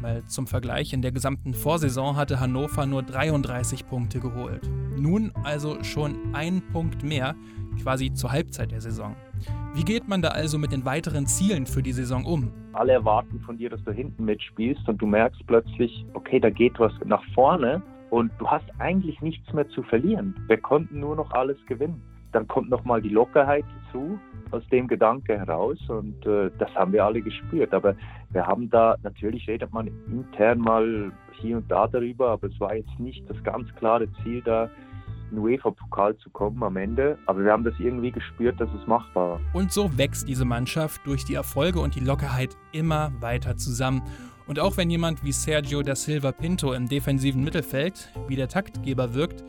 [0.00, 4.68] Weil zum Vergleich, in der gesamten Vorsaison hatte Hannover nur 33 Punkte geholt.
[4.98, 7.34] Nun also schon ein Punkt mehr,
[7.82, 9.16] quasi zur Halbzeit der Saison.
[9.74, 12.52] Wie geht man da also mit den weiteren Zielen für die Saison um?
[12.72, 16.78] Alle erwarten von dir, dass du hinten mitspielst und du merkst plötzlich, okay, da geht
[16.78, 17.82] was nach vorne
[18.14, 20.36] und du hast eigentlich nichts mehr zu verlieren.
[20.46, 22.00] Wir konnten nur noch alles gewinnen.
[22.30, 24.20] Dann kommt nochmal die Lockerheit hinzu,
[24.52, 27.74] aus dem Gedanke heraus und äh, das haben wir alle gespürt.
[27.74, 27.96] Aber
[28.30, 32.76] wir haben da, natürlich redet man intern mal hier und da darüber, aber es war
[32.76, 34.70] jetzt nicht das ganz klare Ziel da,
[35.32, 37.18] in UEFA-Pokal zu kommen am Ende.
[37.26, 39.40] Aber wir haben das irgendwie gespürt, dass es machbar war.
[39.52, 44.02] Und so wächst diese Mannschaft durch die Erfolge und die Lockerheit immer weiter zusammen.
[44.46, 49.14] Und auch wenn jemand wie Sergio da Silva Pinto im defensiven Mittelfeld wie der Taktgeber
[49.14, 49.42] wirkt,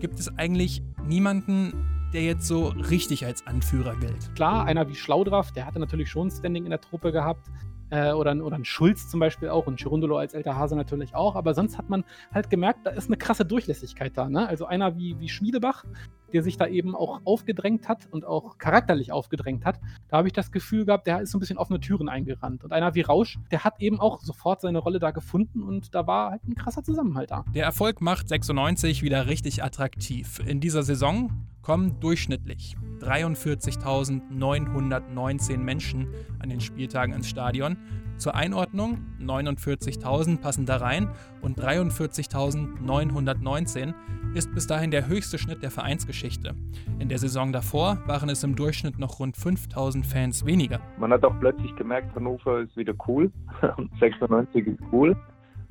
[0.00, 1.72] gibt es eigentlich niemanden,
[2.14, 4.34] der jetzt so richtig als Anführer gilt.
[4.34, 7.50] Klar, einer wie Schlaudraff, der hatte natürlich schon Standing in der Truppe gehabt.
[7.90, 11.36] Äh, oder, oder ein Schulz zum Beispiel auch und Chirundolo als älter Hase natürlich auch.
[11.36, 14.28] Aber sonst hat man halt gemerkt, da ist eine krasse Durchlässigkeit da.
[14.28, 14.46] Ne?
[14.46, 15.84] Also einer wie, wie Schmiedebach,
[16.32, 19.80] der sich da eben auch aufgedrängt hat und auch charakterlich aufgedrängt hat.
[20.08, 22.64] Da habe ich das Gefühl gehabt, der ist so ein bisschen offene Türen eingerannt.
[22.64, 26.06] Und einer wie Rausch, der hat eben auch sofort seine Rolle da gefunden und da
[26.06, 27.44] war halt ein krasser Zusammenhalt da.
[27.54, 30.40] Der Erfolg macht 96 wieder richtig attraktiv.
[30.46, 31.30] In dieser Saison
[31.68, 37.76] kommen durchschnittlich 43.919 Menschen an den Spieltagen ins Stadion.
[38.16, 41.10] Zur Einordnung, 49.000 passen da rein
[41.42, 43.92] und 43.919
[44.32, 46.54] ist bis dahin der höchste Schnitt der Vereinsgeschichte.
[47.00, 50.80] In der Saison davor waren es im Durchschnitt noch rund 5.000 Fans weniger.
[50.98, 53.30] Man hat auch plötzlich gemerkt, Hannover ist wieder cool
[53.76, 55.14] und 96 ist cool.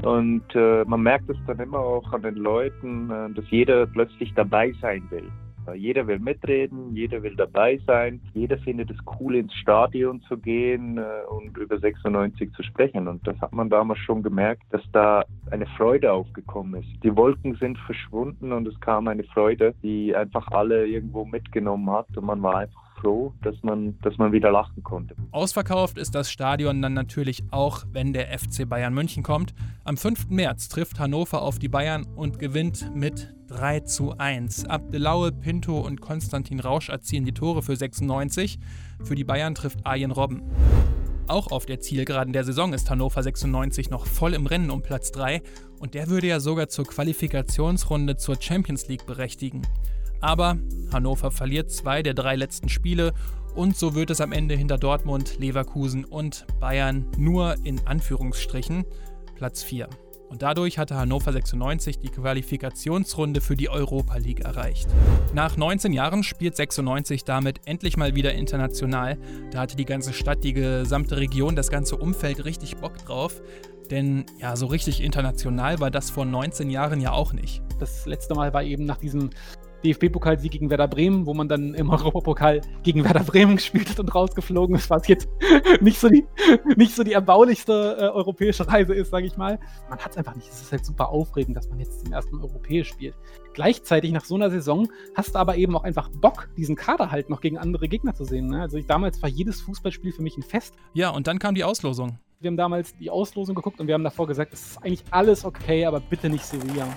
[0.04, 4.32] Und äh, man merkt es dann immer auch an den Leuten, äh, dass jeder plötzlich
[4.36, 5.28] dabei sein will.
[5.76, 10.98] Jeder will mitreden, jeder will dabei sein, jeder findet es cool, ins Stadion zu gehen
[10.98, 13.08] äh, und über 96 zu sprechen.
[13.08, 17.04] Und das hat man damals schon gemerkt, dass da eine Freude aufgekommen ist.
[17.04, 22.08] Die Wolken sind verschwunden und es kam eine Freude, die einfach alle irgendwo mitgenommen hat
[22.16, 25.16] und man war einfach froh, dass man, dass man wieder lachen konnte.
[25.32, 29.54] Ausverkauft ist das Stadion dann natürlich auch, wenn der FC Bayern München kommt.
[29.84, 30.30] Am 5.
[30.30, 34.66] März trifft Hannover auf die Bayern und gewinnt mit 3 zu 1.
[34.66, 38.60] Abdelaue, Pinto und Konstantin Rausch erzielen die Tore für 96.
[39.04, 40.44] Für die Bayern trifft Arjen Robben.
[41.28, 45.12] Auch auf der Zielgeraden der Saison ist Hannover 96 noch voll im Rennen um Platz
[45.12, 45.42] 3
[45.80, 49.62] und der würde ja sogar zur Qualifikationsrunde zur Champions League berechtigen.
[50.22, 50.58] Aber
[50.92, 53.14] Hannover verliert zwei der drei letzten Spiele
[53.56, 58.86] und so wird es am Ende hinter Dortmund, Leverkusen und Bayern nur in Anführungsstrichen
[59.36, 59.90] Platz 4.
[60.30, 64.88] Und dadurch hatte Hannover 96 die Qualifikationsrunde für die Europa League erreicht.
[65.34, 69.18] Nach 19 Jahren spielt 96 damit endlich mal wieder international.
[69.52, 73.42] Da hatte die ganze Stadt, die gesamte Region, das ganze Umfeld richtig Bock drauf.
[73.90, 77.64] Denn ja, so richtig international war das vor 19 Jahren ja auch nicht.
[77.80, 79.30] Das letzte Mal war eben nach diesem
[79.84, 84.13] DFB-Pokalsieg gegen Werder Bremen, wo man dann im Europapokal gegen Werder Bremen gespielt hat und
[84.13, 85.28] rausgeflogen ist, was jetzt
[85.82, 86.26] nicht so die,
[86.76, 89.60] nicht so die erbaulichste äh, europäische Reise ist, sage ich mal.
[89.90, 90.50] Man hat es einfach nicht.
[90.50, 93.16] Es ist halt super aufregend, dass man jetzt zum ersten Europäisch spielt.
[93.54, 97.30] Gleichzeitig nach so einer Saison hast du aber eben auch einfach Bock, diesen Kader halt
[97.30, 98.48] noch gegen andere Gegner zu sehen.
[98.48, 98.62] Ne?
[98.62, 100.76] Also ich, damals war jedes Fußballspiel für mich ein Fest.
[100.94, 102.20] Ja, und dann kam die Auslosung.
[102.40, 105.44] Wir haben damals die Auslosung geguckt und wir haben davor gesagt, es ist eigentlich alles
[105.44, 106.88] okay, aber bitte nicht Sevilla.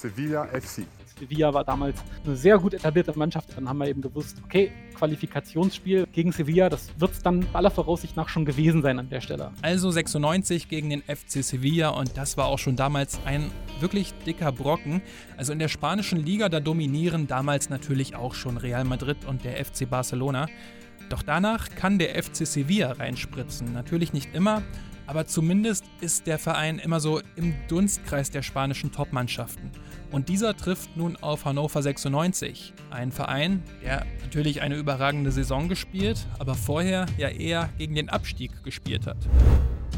[0.00, 0.84] Sevilla FC.
[1.18, 3.56] Sevilla war damals eine sehr gut etablierte Mannschaft.
[3.56, 8.16] Dann haben wir eben gewusst, okay, Qualifikationsspiel gegen Sevilla, das wird es dann aller Voraussicht
[8.16, 9.52] nach schon gewesen sein an der Stelle.
[9.62, 14.52] Also 96 gegen den FC Sevilla und das war auch schon damals ein wirklich dicker
[14.52, 15.00] Brocken.
[15.38, 19.64] Also in der spanischen Liga, da dominieren damals natürlich auch schon Real Madrid und der
[19.64, 20.48] FC Barcelona.
[21.08, 23.72] Doch danach kann der FC Sevilla reinspritzen.
[23.72, 24.62] Natürlich nicht immer,
[25.06, 29.70] aber zumindest ist der Verein immer so im Dunstkreis der spanischen Topmannschaften.
[30.12, 36.26] Und dieser trifft nun auf Hannover 96, ein Verein, der natürlich eine überragende Saison gespielt,
[36.38, 39.18] aber vorher ja eher gegen den Abstieg gespielt hat.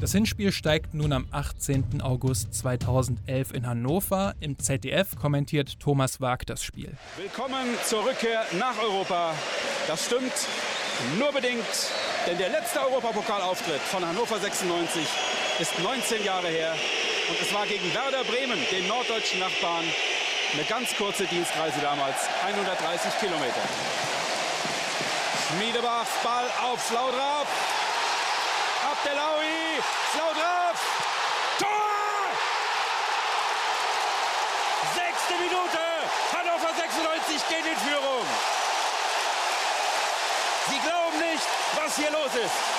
[0.00, 2.02] Das Hinspiel steigt nun am 18.
[2.02, 4.34] August 2011 in Hannover.
[4.38, 6.92] Im ZDF kommentiert Thomas Wag das Spiel.
[7.16, 9.34] Willkommen zur Rückkehr nach Europa.
[9.88, 10.32] Das stimmt
[11.18, 11.64] nur bedingt,
[12.26, 15.06] denn der letzte Europapokalauftritt von Hannover 96
[15.58, 16.74] ist 19 Jahre her
[17.28, 19.84] und es war gegen Werder Bremen, den norddeutschen Nachbarn,
[20.54, 23.62] eine ganz kurze Dienstreise damals, 130 Kilometer.
[25.48, 27.46] Schmiedebachs Ball auf Schlaudraff.
[28.90, 29.80] Abdelawi,
[30.12, 30.78] Schlaudraff.
[31.58, 31.68] Tor!
[34.94, 35.84] Sechste Minute.
[36.32, 38.26] Hannover 96 geht in Führung.
[40.68, 42.78] Sie glauben nicht, was hier los ist.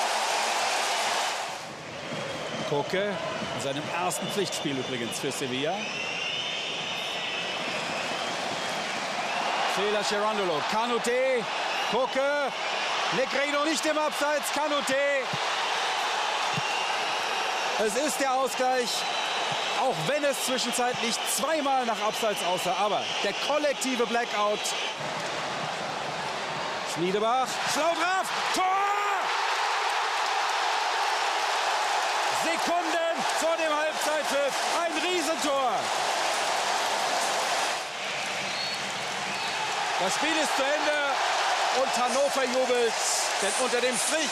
[2.69, 3.15] Koke
[3.55, 5.75] in seinem ersten Pflichtspiel übrigens für Sevilla.
[9.75, 10.62] Fehler Gerandolo.
[10.71, 11.43] Canute.
[11.91, 12.51] Koke.
[13.13, 14.51] Negredo nicht im Abseits.
[14.53, 14.95] Canute.
[17.79, 18.89] Es ist der Ausgleich.
[19.82, 22.75] Auch wenn es zwischenzeitlich zweimal nach Abseits aussah.
[22.77, 24.60] Aber der kollektive Blackout.
[26.93, 27.47] Schmiedebach.
[27.73, 28.29] Schlaudraff.
[28.53, 28.65] Tor!
[32.43, 34.54] Sekunden vor dem Halbzeitpfiff.
[34.84, 35.71] Ein Riesentor.
[40.02, 40.97] Das Spiel ist zu Ende
[41.82, 42.93] und Hannover jubelt,
[43.41, 44.30] denn unter dem Strich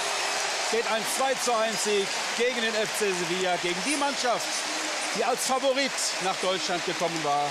[0.67, 4.47] steht ein 2 zu 1 Sieg gegen den FC Sevilla, gegen die Mannschaft,
[5.17, 5.91] die als Favorit
[6.23, 7.49] nach Deutschland gekommen war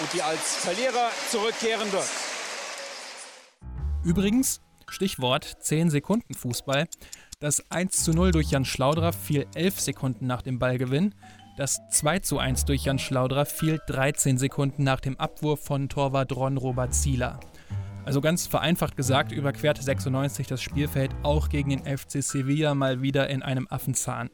[0.00, 2.08] und die als Verlierer zurückkehren wird.
[4.04, 6.86] Übrigens, Stichwort 10 Sekunden Fußball.
[7.42, 11.12] Das 1 zu 0 durch Jan Schlauderer fiel 11 Sekunden nach dem Ballgewinn.
[11.56, 16.30] Das 2 zu 1 durch Jan Schlauderer fiel 13 Sekunden nach dem Abwurf von Torwart
[16.36, 17.40] Ron Robert Zieler.
[18.04, 23.28] Also ganz vereinfacht gesagt, überquerte 96 das Spielfeld auch gegen den FC Sevilla mal wieder
[23.28, 24.30] in einem Affenzahn.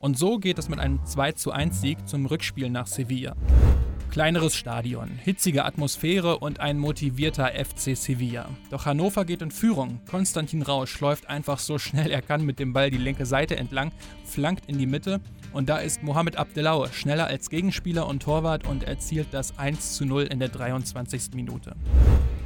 [0.00, 3.36] Und so geht es mit einem 2 zu 1 Sieg zum Rückspiel nach Sevilla.
[4.18, 8.48] Kleineres Stadion, hitzige Atmosphäre und ein motivierter FC Sevilla.
[8.68, 10.00] Doch Hannover geht in Führung.
[10.10, 13.92] Konstantin Rausch läuft einfach so schnell er kann mit dem Ball die linke Seite entlang,
[14.24, 15.20] flankt in die Mitte
[15.52, 20.04] und da ist Mohamed Abdelaue schneller als Gegenspieler und Torwart und erzielt das 1 zu
[20.04, 21.34] 0 in der 23.
[21.34, 21.76] Minute.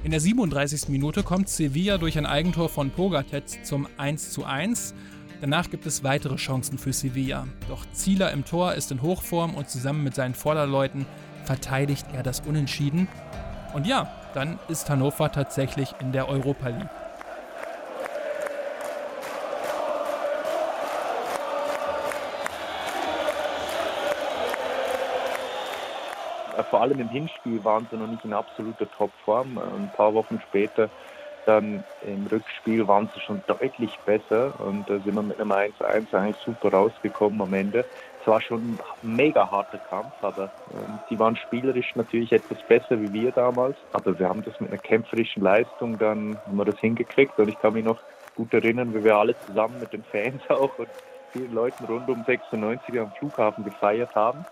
[0.04, 0.90] In der 37.
[0.90, 4.92] Minute kommt Sevilla durch ein Eigentor von Pogatetz zum 1 zu 1.
[5.40, 7.46] Danach gibt es weitere Chancen für Sevilla.
[7.70, 11.06] Doch Zieler im Tor ist in Hochform und zusammen mit seinen Vorderleuten
[11.44, 13.08] verteidigt er das Unentschieden.
[13.74, 16.88] Und ja, dann ist Hannover tatsächlich in der Europa League.
[26.70, 29.58] Vor allem im Hinspiel waren sie noch nicht in absoluter Topform.
[29.58, 30.88] Ein paar Wochen später
[31.46, 36.14] dann im Rückspiel waren sie schon deutlich besser und da sind wir mit einem 1-1
[36.14, 37.84] eigentlich super rausgekommen am Ende.
[38.20, 43.00] Es war schon ein mega harter Kampf, aber ähm, sie waren spielerisch natürlich etwas besser
[43.00, 43.76] wie wir damals.
[43.92, 47.58] Aber wir haben das mit einer kämpferischen Leistung, dann haben wir das hingekriegt und ich
[47.60, 47.98] kann mich noch
[48.36, 50.88] gut erinnern, wie wir alle zusammen mit den Fans auch und
[51.32, 54.44] vielen Leuten rund um 96 am Flughafen gefeiert haben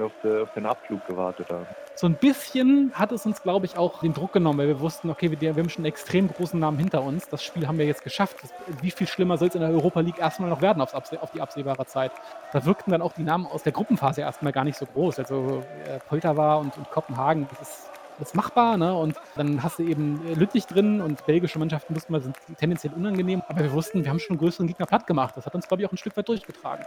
[0.00, 1.66] auf, auf, den Abflug gewartet haben.
[1.94, 5.10] So ein bisschen hat es uns, glaube ich, auch den Druck genommen, weil wir wussten,
[5.10, 7.28] okay, wir, wir, haben schon einen extrem großen Namen hinter uns.
[7.28, 8.36] Das Spiel haben wir jetzt geschafft.
[8.82, 10.92] Wie viel schlimmer soll es in der Europa League erstmal noch werden auf,
[11.32, 12.12] die absehbare Zeit?
[12.52, 15.18] Da wirkten dann auch die Namen aus der Gruppenphase erstmal gar nicht so groß.
[15.18, 18.94] Also äh, Poltava und, und Kopenhagen, das ist ist machbar, ne?
[18.94, 23.42] Und dann hast du eben Lüttich drin und belgische Mannschaften wussten wir, sind tendenziell unangenehm.
[23.48, 25.36] Aber wir wussten, wir haben schon einen größeren Gegner platt gemacht.
[25.36, 26.84] Das hat uns, glaube ich, auch ein Stück weit durchgetragen.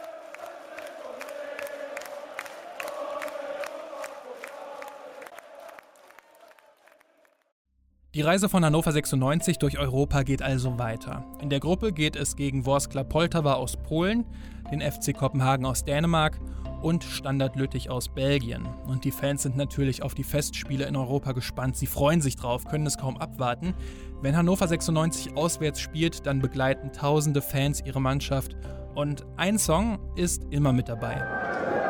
[8.15, 11.24] Die Reise von Hannover 96 durch Europa geht also weiter.
[11.43, 14.26] In der Gruppe geht es gegen Worskla Poltawa aus Polen,
[14.72, 16.39] den FC Kopenhagen aus Dänemark
[16.82, 18.67] und Standard Lüttich aus Belgien.
[18.88, 21.78] Und die Fans sind natürlich auf die Festspiele in Europa gespannt.
[21.78, 23.76] Sie freuen sich drauf, können es kaum abwarten.
[24.24, 28.56] Wenn Hannover 96 auswärts spielt, dann begleiten tausende Fans ihre Mannschaft.
[28.95, 31.88] Und ein Song ist immer mit dabei.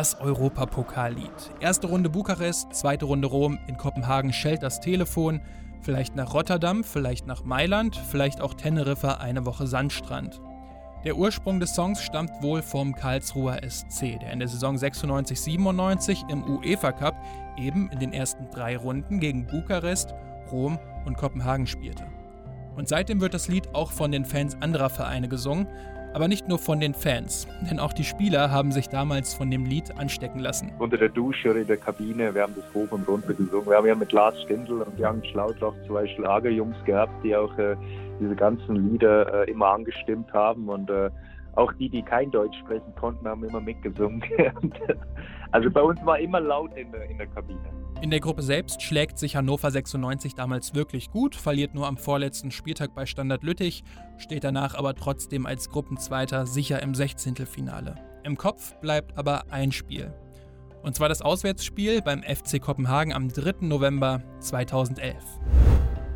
[0.00, 1.28] Das Europapokallied.
[1.60, 5.42] Erste Runde Bukarest, zweite Runde Rom, in Kopenhagen schellt das Telefon.
[5.82, 10.40] Vielleicht nach Rotterdam, vielleicht nach Mailand, vielleicht auch Teneriffa, eine Woche Sandstrand.
[11.04, 16.44] Der Ursprung des Songs stammt wohl vom Karlsruher SC, der in der Saison 96-97 im
[16.44, 17.16] UEFA Cup
[17.58, 20.14] eben in den ersten drei Runden gegen Bukarest,
[20.50, 22.06] Rom und Kopenhagen spielte.
[22.74, 25.68] Und seitdem wird das Lied auch von den Fans anderer Vereine gesungen,
[26.12, 29.64] aber nicht nur von den Fans, denn auch die Spieler haben sich damals von dem
[29.64, 30.72] Lied anstecken lassen.
[30.78, 33.66] Unter der Dusche oder in der Kabine, wir haben das hoch und runter gesungen.
[33.66, 37.76] Wir haben ja mit Lars Stindl und Jan Schlaudrach zwei Schlagerjungs gehabt, die auch äh,
[38.20, 41.10] diese ganzen Lieder äh, immer angestimmt haben und äh,
[41.56, 44.22] auch die, die kein Deutsch sprechen konnten, haben immer mitgesungen.
[45.50, 47.79] also bei uns war immer laut in der, in der Kabine.
[48.00, 52.50] In der Gruppe selbst schlägt sich Hannover 96 damals wirklich gut, verliert nur am vorletzten
[52.50, 53.84] Spieltag bei Standard Lüttich,
[54.16, 57.36] steht danach aber trotzdem als Gruppenzweiter sicher im 16.
[57.44, 57.96] Finale.
[58.24, 60.14] Im Kopf bleibt aber ein Spiel.
[60.82, 63.66] Und zwar das Auswärtsspiel beim FC Kopenhagen am 3.
[63.66, 65.22] November 2011.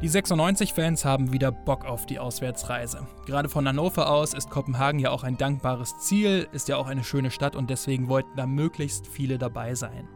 [0.01, 3.07] Die 96-Fans haben wieder Bock auf die Auswärtsreise.
[3.27, 7.05] Gerade von Hannover aus ist Kopenhagen ja auch ein dankbares Ziel, ist ja auch eine
[7.05, 10.09] schöne Stadt und deswegen wollten da möglichst viele dabei sein.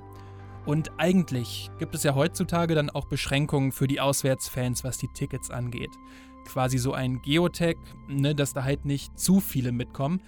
[0.67, 5.51] Und eigentlich gibt es ja heutzutage dann auch Beschränkungen für die Auswärtsfans, was die Tickets
[5.51, 5.91] angeht.
[6.47, 7.77] Quasi so ein Geotech,
[8.09, 10.21] ne, dass da halt nicht zu viele mitkommen.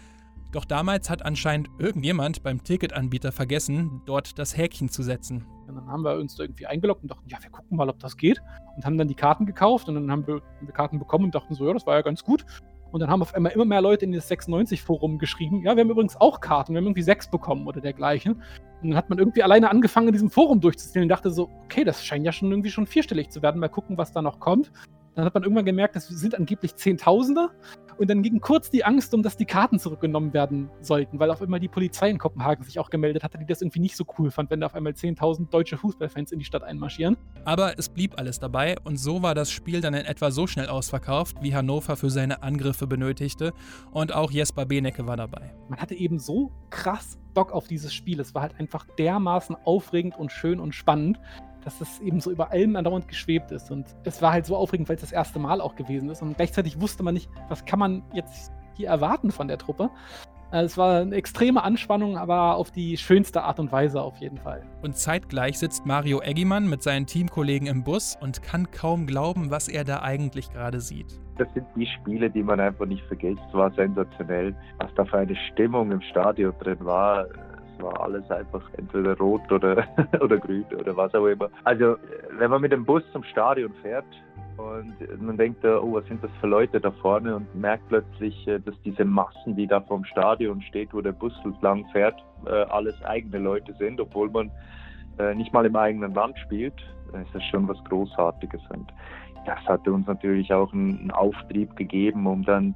[0.53, 5.47] Doch damals hat anscheinend irgendjemand beim Ticketanbieter vergessen, dort das Häkchen zu setzen.
[5.69, 8.01] Und dann haben wir uns da irgendwie eingeloggt und dachten, ja, wir gucken mal, ob
[8.01, 8.43] das geht.
[8.75, 10.43] Und haben dann die Karten gekauft und dann haben wir
[10.73, 12.45] Karten bekommen und dachten so, ja, das war ja ganz gut.
[12.93, 15.91] Und dann haben auf einmal immer mehr Leute in das 96-Forum geschrieben, ja, wir haben
[15.91, 18.35] übrigens auch Karten, wir haben irgendwie sechs bekommen oder dergleichen.
[18.83, 21.85] Und dann hat man irgendwie alleine angefangen, in diesem Forum durchzuzählen und dachte so, okay,
[21.85, 24.73] das scheint ja schon irgendwie schon vierstellig zu werden, mal gucken, was da noch kommt.
[25.15, 27.51] Dann hat man irgendwann gemerkt, das sind angeblich Zehntausende.
[27.99, 31.43] Und dann ging kurz die Angst um, dass die Karten zurückgenommen werden sollten, weil auf
[31.43, 34.31] einmal die Polizei in Kopenhagen sich auch gemeldet hatte, die das irgendwie nicht so cool
[34.31, 37.19] fand, wenn da auf einmal 10.000 deutsche Fußballfans in die Stadt einmarschieren.
[37.45, 40.69] Aber es blieb alles dabei und so war das Spiel dann in etwa so schnell
[40.69, 43.53] ausverkauft, wie Hannover für seine Angriffe benötigte.
[43.91, 45.53] Und auch Jesper Benecke war dabei.
[45.69, 48.19] Man hatte eben so krass Bock auf dieses Spiel.
[48.21, 51.21] Es war halt einfach dermaßen aufregend und schön und spannend
[51.65, 53.71] dass es eben so über allem andauernd geschwebt ist.
[53.71, 56.23] Und es war halt so aufregend, weil es das erste Mal auch gewesen ist.
[56.23, 59.91] Und gleichzeitig wusste man nicht, was kann man jetzt hier erwarten von der Truppe.
[60.53, 64.39] Äh, es war eine extreme Anspannung, aber auf die schönste Art und Weise auf jeden
[64.39, 64.63] Fall.
[64.83, 69.69] Und zeitgleich sitzt Mario Eggimann mit seinen Teamkollegen im Bus und kann kaum glauben, was
[69.69, 71.21] er da eigentlich gerade sieht.
[71.39, 73.41] Das sind die Spiele, die man einfach nicht vergisst.
[73.49, 77.27] Es war sensationell, was da für eine Stimmung im Stadion drin war
[77.83, 79.85] war alles einfach entweder rot oder,
[80.21, 81.49] oder grün oder was auch immer.
[81.65, 81.97] Also
[82.39, 84.07] wenn man mit dem Bus zum Stadion fährt
[84.57, 88.59] und man denkt, oh, was sind das für Leute da vorne und merkt plötzlich, äh,
[88.61, 93.01] dass diese Massen, die da vorm Stadion steht, wo der Bus lang fährt, äh, alles
[93.05, 94.51] eigene Leute sind, obwohl man
[95.19, 96.75] äh, nicht mal im eigenen Land spielt,
[97.13, 98.61] ist das schon was Großartiges.
[98.71, 98.93] Und
[99.47, 102.75] das hat uns natürlich auch einen Auftrieb gegeben, um dann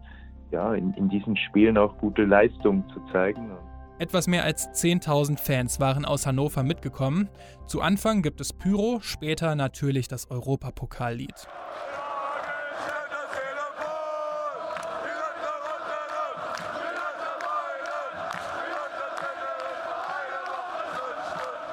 [0.50, 3.50] ja, in, in diesen Spielen auch gute Leistungen zu zeigen.
[3.96, 7.28] Etwas mehr als 10.000 Fans waren aus Hannover mitgekommen.
[7.68, 11.46] Zu Anfang gibt es Pyro, später natürlich das Europapokallied.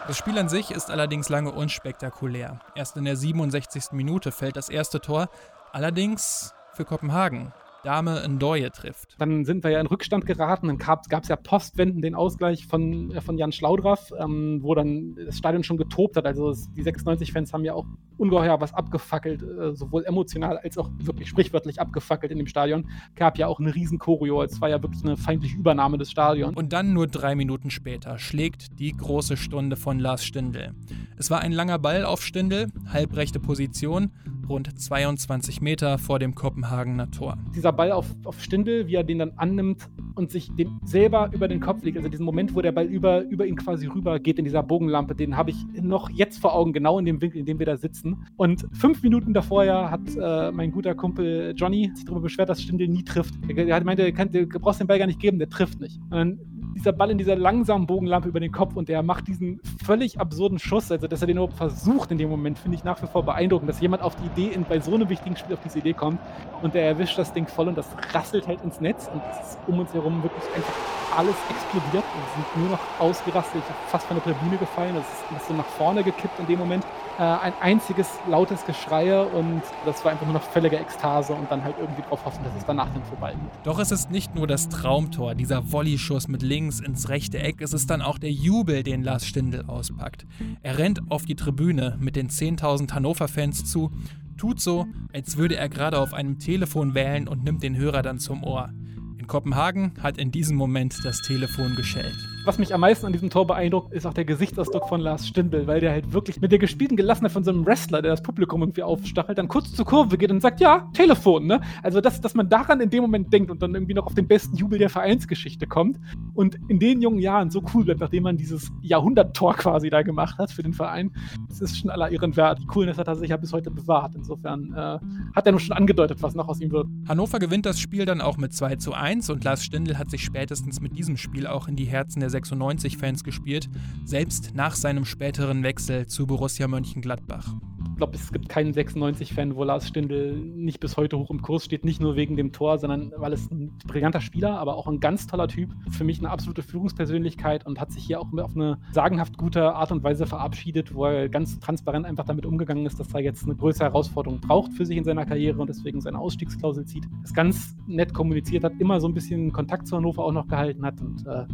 [0.08, 2.60] Das Spiel an sich ist allerdings lange unspektakulär.
[2.76, 3.94] Erst in der 67.
[3.94, 5.28] Minute fällt das erste Tor,
[5.72, 7.52] allerdings für Kopenhagen.
[7.84, 9.16] Dame Ndoye trifft.
[9.20, 10.68] Dann sind wir ja in Rückstand geraten.
[10.68, 15.16] Dann gab es ja Postwenden den Ausgleich von, äh, von Jan Schlaudraff, ähm, wo dann
[15.16, 16.26] das Stadion schon getobt hat.
[16.26, 17.86] Also die 96-Fans haben ja auch
[18.18, 22.90] ungeheuer was abgefackelt, äh, sowohl emotional als auch wirklich sprichwörtlich abgefackelt in dem Stadion.
[23.16, 24.44] Gab ja auch eine riesen Choreo.
[24.44, 26.56] Es war ja wirklich eine feindliche Übernahme des Stadions.
[26.56, 30.74] Und dann nur drei Minuten später schlägt die große Stunde von Lars Stindl.
[31.18, 34.12] Es war ein langer Ball auf Stindl, halbrechte Position,
[34.48, 37.38] rund 22 Meter vor dem Kopenhagener Tor.
[37.56, 41.48] Dieser Ball auf, auf Stindl, wie er den dann annimmt und sich den selber über
[41.48, 44.40] den Kopf legt, also diesen Moment, wo der Ball über, über ihn quasi rüber geht
[44.40, 47.46] in dieser Bogenlampe, den habe ich noch jetzt vor Augen, genau in dem Winkel, in
[47.46, 48.26] dem wir da sitzen.
[48.38, 52.62] Und fünf Minuten davor ja hat äh, mein guter Kumpel Johnny sich darüber beschwert, dass
[52.62, 53.34] Stindl nie trifft.
[53.48, 56.00] Er meinte, du brauchst den Ball gar nicht geben, der trifft nicht.
[56.04, 56.40] Und dann
[56.76, 60.60] dieser Ball in dieser langsamen Bogenlampe über den Kopf und der macht diesen völlig absurden
[60.60, 63.24] Schuss, also dass er den überhaupt versucht in dem Moment, finde ich nach wie vor
[63.24, 65.94] beeindruckend, dass jemand auf die Idee, in, bei so einem wichtigen Spiel auf diese Idee
[65.94, 66.20] kommt
[66.62, 69.60] und der erwischt das Ding voll und das rasselt halt ins Netz und es ist
[69.68, 70.74] um uns herum wirklich einfach
[71.18, 72.04] alles explodiert.
[72.04, 73.64] Wir sind nur noch ausgerastet.
[73.88, 74.96] Fast von der Tribüne gefallen.
[74.96, 76.86] Das ist, das ist so nach vorne gekippt in dem Moment.
[77.20, 81.64] Äh, ein einziges lautes Geschreie und das war einfach nur noch völlige Ekstase und dann
[81.64, 83.66] halt irgendwie darauf hoffen, dass es danach dann vorbei geht.
[83.66, 87.62] Doch es ist nicht nur das Traumtor, dieser Volleyschuss mit links ins rechte Eck.
[87.62, 90.26] Es ist dann auch der Jubel, den Lars Stindl auspackt.
[90.62, 93.92] Er rennt auf die Tribüne mit den 10.000 Hannover-Fans zu,
[94.38, 98.20] tut so, als würde er gerade auf einem Telefon wählen und nimmt den Hörer dann
[98.20, 98.72] zum Ohr.
[99.18, 102.18] In Kopenhagen hat in diesem Moment das Telefon geschellt.
[102.44, 105.68] Was mich am meisten an diesem Tor beeindruckt, ist auch der Gesichtsausdruck von Lars Stindl,
[105.68, 108.64] weil der halt wirklich mit der gespielten Gelassenheit von so einem Wrestler, der das Publikum
[108.64, 111.62] irgendwie aufstachelt, dann kurz zur Kurve geht und sagt, ja, Telefon, ne?
[111.84, 114.28] Also, dass, dass man daran in dem Moment denkt und dann irgendwie noch auf den
[114.28, 116.00] besten Jubel der Vereinsgeschichte kommt
[116.34, 120.40] und in den jungen Jahren so cool bleibt, nachdem man dieses Jahrhunderttor quasi da gemacht
[120.40, 121.12] hat für den Verein,
[121.48, 122.58] das ist schon aller Ehren wert.
[122.60, 124.16] Die Coolness hat er sich ja bis heute bewahrt.
[124.16, 125.00] Insofern äh,
[125.36, 126.88] hat er nur schon angedeutet, was noch aus ihm wird.
[127.08, 130.24] Hannover gewinnt das Spiel dann auch mit 2 zu 1 und Lars Stindl hat sich
[130.26, 133.70] spätestens mit diesem Spiel auch in die Herzen der 96-Fans gespielt,
[134.06, 137.54] selbst nach seinem späteren Wechsel zu Borussia Mönchengladbach
[138.02, 141.86] glaube, es gibt keinen 96-Fan, wo Lars Stindl nicht bis heute hoch im Kurs steht.
[141.86, 145.28] Nicht nur wegen dem Tor, sondern weil es ein brillanter Spieler, aber auch ein ganz
[145.28, 145.70] toller Typ.
[145.92, 149.92] Für mich eine absolute Führungspersönlichkeit und hat sich hier auch auf eine sagenhaft gute Art
[149.92, 153.56] und Weise verabschiedet, wo er ganz transparent einfach damit umgegangen ist, dass er jetzt eine
[153.56, 157.08] größere Herausforderung braucht für sich in seiner Karriere und deswegen seine Ausstiegsklausel zieht.
[157.22, 160.84] Das ganz nett kommuniziert hat, immer so ein bisschen Kontakt zu Hannover auch noch gehalten
[160.84, 161.46] hat und äh,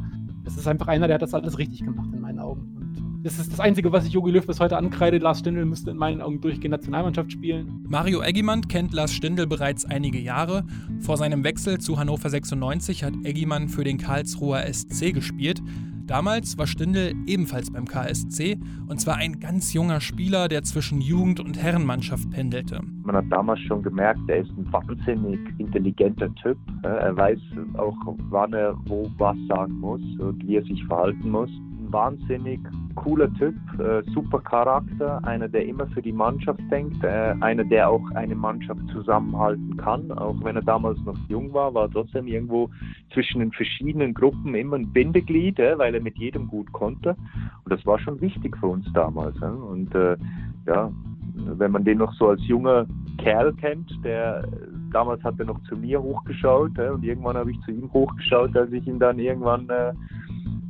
[0.48, 3.22] es ist einfach einer, der hat das alles richtig gemacht in meinen Augen.
[3.24, 5.18] Das ist das Einzige, was ich Jogi Löw bis heute ankreide.
[5.18, 7.84] Lars Stindl müsste in meinen Augen durchgehend Nationalmannschaft spielen.
[7.90, 10.66] Mario Eggimann kennt Lars Stindl bereits einige Jahre.
[11.02, 15.62] Vor seinem Wechsel zu Hannover 96 hat Eggimann für den Karlsruher SC gespielt.
[16.08, 21.42] Damals war Stindl ebenfalls beim KSC und zwar ein ganz junger Spieler, der zwischen Jugend-
[21.42, 22.80] und Herrenmannschaft pendelte.
[23.04, 26.58] Man hat damals schon gemerkt, er ist ein wahnsinnig intelligenter Typ.
[26.84, 27.40] Er weiß
[27.78, 27.98] auch,
[28.30, 31.50] wann er wo was sagen muss und wie er sich verhalten muss
[31.92, 32.60] wahnsinnig
[32.96, 37.90] cooler Typ, äh, super Charakter, einer, der immer für die Mannschaft denkt, äh, einer, der
[37.90, 40.12] auch eine Mannschaft zusammenhalten kann.
[40.12, 42.70] Auch wenn er damals noch jung war, war trotzdem irgendwo
[43.14, 47.16] zwischen den verschiedenen Gruppen immer ein Bindeglied, äh, weil er mit jedem gut konnte.
[47.64, 49.40] Und das war schon wichtig für uns damals.
[49.42, 50.18] Und äh,
[50.66, 50.92] ja,
[51.36, 52.86] wenn man den noch so als junger
[53.18, 54.48] Kerl kennt, der
[54.92, 58.72] damals hat er noch zu mir hochgeschaut und irgendwann habe ich zu ihm hochgeschaut, als
[58.72, 59.68] ich ihn dann irgendwann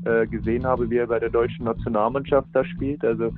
[0.08, 3.04] äh, gesehen habe, wie er bei der deutschen Nationalmannschaft da spielt.
[3.04, 3.34] Also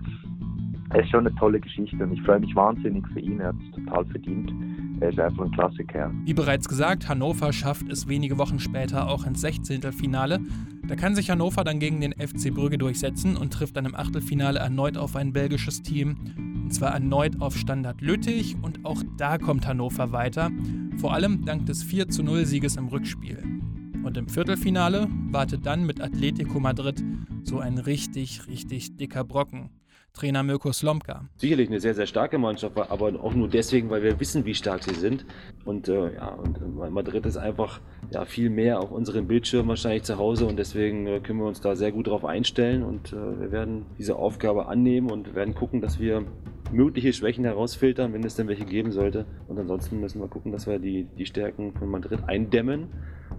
[0.91, 3.39] es ist schon eine tolle Geschichte und ich freue mich wahnsinnig für ihn.
[3.39, 4.53] Er hat es total verdient.
[5.01, 6.11] Er ist einfach ein Klassiker.
[6.25, 9.81] Wie bereits gesagt, Hannover schafft es wenige Wochen später auch ins 16.
[9.93, 10.39] Finale.
[10.87, 14.59] Da kann sich Hannover dann gegen den FC Brügge durchsetzen und trifft dann im Achtelfinale
[14.59, 16.17] erneut auf ein belgisches Team.
[16.63, 20.49] Und zwar erneut auf Standard Lüttich und auch da kommt Hannover weiter.
[20.97, 23.58] Vor allem dank des 4 zu 0 Sieges im Rückspiel.
[24.03, 27.03] Und im Viertelfinale wartet dann mit Atletico Madrid
[27.43, 29.69] so ein richtig, richtig dicker Brocken.
[30.13, 31.29] Trainer Mirko Slomka.
[31.37, 34.83] Sicherlich eine sehr, sehr starke Mannschaft, aber auch nur deswegen, weil wir wissen, wie stark
[34.83, 35.25] sie sind.
[35.65, 37.79] Und äh, ja, und äh, Madrid ist einfach
[38.11, 41.61] ja, viel mehr auf unseren Bildschirmen wahrscheinlich zu Hause und deswegen äh, können wir uns
[41.61, 45.79] da sehr gut darauf einstellen und äh, wir werden diese Aufgabe annehmen und werden gucken,
[45.79, 46.25] dass wir
[46.71, 49.25] mögliche Schwächen herausfiltern, wenn es denn welche geben sollte.
[49.47, 52.87] Und ansonsten müssen wir gucken, dass wir die, die Stärken von Madrid eindämmen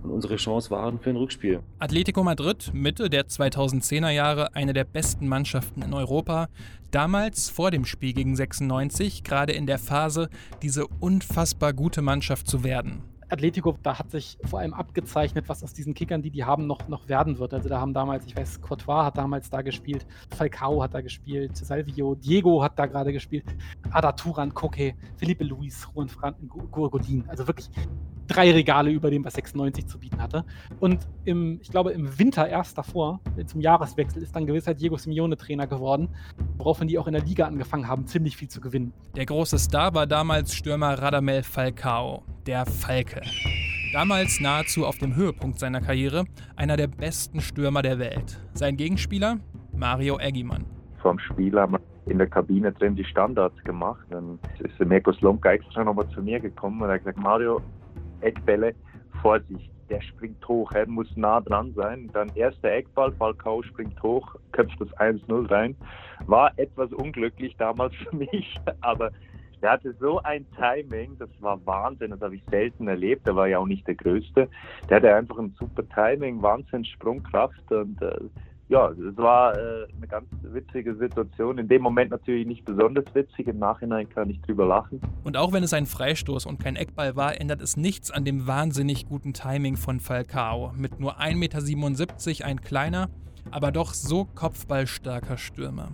[0.02, 1.60] und unsere Chance wahren für ein Rückspiel.
[1.78, 6.48] Atletico Madrid, Mitte der 2010er Jahre, eine der besten Mannschaften in Europa.
[6.90, 10.28] Damals vor dem Spiel gegen 96, gerade in der Phase,
[10.62, 13.02] diese unfassbar gute Mannschaft zu werden.
[13.30, 16.88] Atletico, da hat sich vor allem abgezeichnet, was aus diesen Kickern, die die haben, noch,
[16.88, 17.54] noch werden wird.
[17.54, 21.56] Also da haben damals, ich weiß, Courtois hat damals da gespielt, Falcao hat da gespielt,
[21.56, 23.44] Salvio, Diego hat da gerade gespielt,
[23.90, 27.24] Ada Turan, Koke, Felipe Luis, Juan Franken, Gurgodin.
[27.28, 27.70] Also wirklich
[28.30, 30.44] drei Regale über dem, was 96 zu bieten hatte.
[30.78, 35.36] Und im, ich glaube, im Winter erst davor, zum Jahreswechsel, ist dann gewisser Diego Simeone
[35.36, 36.08] Trainer geworden,
[36.56, 38.92] woraufhin die auch in der Liga angefangen haben, ziemlich viel zu gewinnen.
[39.16, 43.22] Der große Star war damals Stürmer Radamel Falcao, der Falke.
[43.92, 46.24] Damals nahezu auf dem Höhepunkt seiner Karriere,
[46.54, 48.38] einer der besten Stürmer der Welt.
[48.54, 49.38] Sein Gegenspieler
[49.72, 50.64] Mario Eggimann.
[51.02, 54.04] Vom Spiel haben wir in der Kabine drin die Standards gemacht.
[54.10, 57.60] Dann ist der Mirko Slomka extra nochmal zu mir gekommen und hat gesagt, Mario,
[58.22, 58.74] Eckbälle,
[59.22, 62.08] Vorsicht, der springt hoch, er muss nah dran sein.
[62.12, 65.76] Dann erster Eckball, Falcao springt hoch, köpft das 1-0 rein.
[66.26, 69.10] War etwas unglücklich damals für mich, aber
[69.62, 73.26] der hatte so ein Timing, das war Wahnsinn, das habe ich selten erlebt.
[73.26, 74.48] Der war ja auch nicht der Größte.
[74.88, 78.18] Der hatte einfach ein super Timing, Wahnsinn, Sprungkraft und äh,
[78.70, 81.58] ja, es war äh, eine ganz witzige Situation.
[81.58, 83.48] In dem Moment natürlich nicht besonders witzig.
[83.48, 85.00] Im Nachhinein kann ich drüber lachen.
[85.24, 88.46] Und auch wenn es ein Freistoß und kein Eckball war, ändert es nichts an dem
[88.46, 90.72] wahnsinnig guten Timing von Falcao.
[90.76, 93.08] Mit nur 1,77 Meter ein kleiner,
[93.50, 95.88] aber doch so kopfballstarker Stürmer.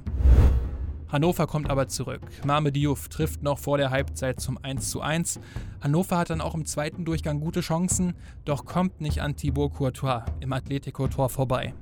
[1.08, 2.20] Hannover kommt aber zurück.
[2.44, 5.40] Mame Diouf trifft noch vor der Halbzeit zum 1:1.
[5.80, 8.12] Hannover hat dann auch im zweiten Durchgang gute Chancen,
[8.44, 11.72] doch kommt nicht an Thibaut Courtois im Atletico-Tor vorbei.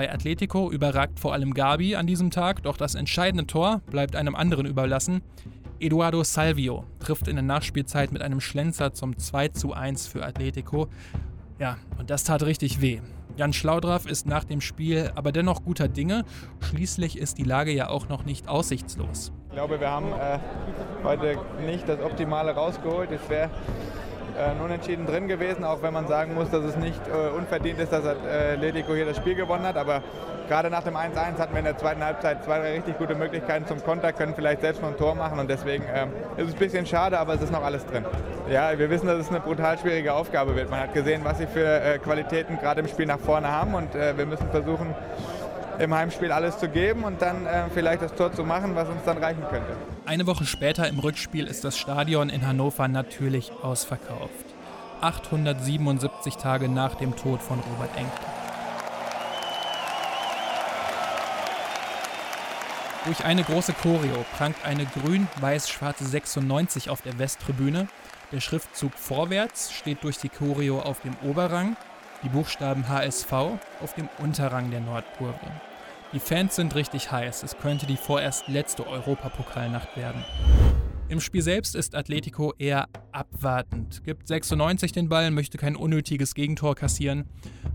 [0.00, 4.34] Bei Atletico überragt vor allem Gabi an diesem Tag, doch das entscheidende Tor bleibt einem
[4.34, 5.20] anderen überlassen.
[5.78, 10.88] Eduardo Salvio trifft in der Nachspielzeit mit einem Schlenzer zum 2 zu 1 für Atletico.
[11.58, 13.02] Ja, und das tat richtig weh.
[13.36, 16.24] Jan Schlaudraff ist nach dem Spiel aber dennoch guter Dinge.
[16.60, 19.32] Schließlich ist die Lage ja auch noch nicht aussichtslos.
[19.48, 20.38] Ich glaube, wir haben äh,
[21.04, 21.36] heute
[21.66, 23.10] nicht das Optimale rausgeholt.
[23.10, 23.50] Es wäre
[24.36, 27.92] äh, unentschieden drin gewesen, auch wenn man sagen muss, dass es nicht äh, unverdient ist,
[27.92, 29.76] dass Atletico hier das Spiel gewonnen hat.
[29.76, 30.02] Aber
[30.48, 33.66] gerade nach dem 1-1 hatten wir in der zweiten Halbzeit zwei, drei richtig gute Möglichkeiten
[33.66, 36.06] zum Konter, können vielleicht selbst noch ein Tor machen und deswegen äh,
[36.40, 38.04] ist es ein bisschen schade, aber es ist noch alles drin.
[38.50, 40.70] Ja, wir wissen, dass es eine brutal schwierige Aufgabe wird.
[40.70, 43.94] Man hat gesehen, was sie für äh, Qualitäten gerade im Spiel nach vorne haben und
[43.94, 44.94] äh, wir müssen versuchen,
[45.78, 49.02] im Heimspiel alles zu geben und dann äh, vielleicht das Tor zu machen, was uns
[49.04, 49.72] dann reichen könnte.
[50.06, 54.46] Eine Woche später im Rückspiel ist das Stadion in Hannover natürlich ausverkauft.
[55.02, 58.10] 877 Tage nach dem Tod von Robert Enke.
[63.04, 67.88] Durch eine große Choreo prangt eine grün-weiß-schwarze 96 auf der Westtribüne.
[68.32, 71.76] Der Schriftzug Vorwärts steht durch die Choreo auf dem Oberrang,
[72.22, 75.69] die Buchstaben HSV auf dem Unterrang der Nordkurve.
[76.12, 77.44] Die Fans sind richtig heiß.
[77.44, 80.24] Es könnte die vorerst letzte Europapokalnacht werden.
[81.08, 86.74] Im Spiel selbst ist Atletico eher abwartend, gibt 96 den Ball, möchte kein unnötiges Gegentor
[86.74, 87.26] kassieren.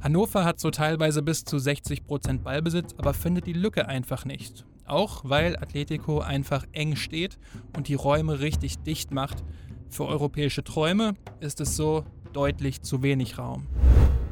[0.01, 4.65] Hannover hat so teilweise bis zu 60% Ballbesitz, aber findet die Lücke einfach nicht.
[4.86, 7.38] Auch weil Atletico einfach eng steht
[7.75, 9.43] und die Räume richtig dicht macht.
[9.89, 13.67] Für europäische Träume ist es so deutlich zu wenig Raum.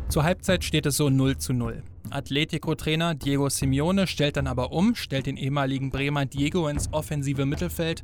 [0.09, 1.83] Zur Halbzeit steht es so 0 zu 0.
[2.09, 8.03] Atletico-Trainer Diego Simeone stellt dann aber um, stellt den ehemaligen Bremer Diego ins offensive Mittelfeld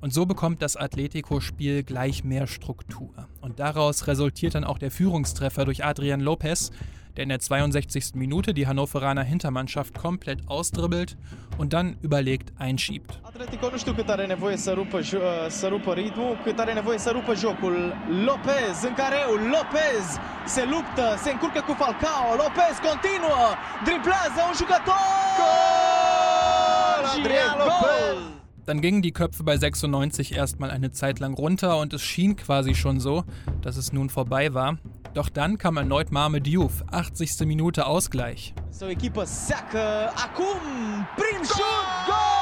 [0.00, 3.28] und so bekommt das Atletico-Spiel gleich mehr Struktur.
[3.40, 6.70] Und daraus resultiert dann auch der Führungstreffer durch Adrian Lopez,
[7.16, 8.14] der in der 62.
[8.14, 11.16] Minute die Hannoveraner Hintermannschaft komplett ausdribbelt
[11.58, 13.18] und dann überlegt einschiebt.
[13.22, 15.00] Atletico nu știu cât are nevoie să rupă,
[15.48, 17.96] să rupă ritmul, cât are nevoie să rupă jocul.
[18.24, 20.04] Lopez în careul, Lopez
[20.46, 23.44] se luptă, se încurcă cu Falcao, Lopez continuă,
[23.84, 25.04] driblează un jucător!
[25.40, 27.04] Gol!
[27.18, 28.45] Adrian Lopez!
[28.66, 32.74] Dann gingen die Köpfe bei 96 erstmal eine Zeit lang runter und es schien quasi
[32.74, 33.22] schon so,
[33.62, 34.78] dass es nun vorbei war.
[35.14, 37.46] Doch dann kam erneut Mame Diouf, 80.
[37.46, 38.54] Minute Ausgleich.
[38.70, 42.34] Seu echipă seacă acum, prim șut, gol!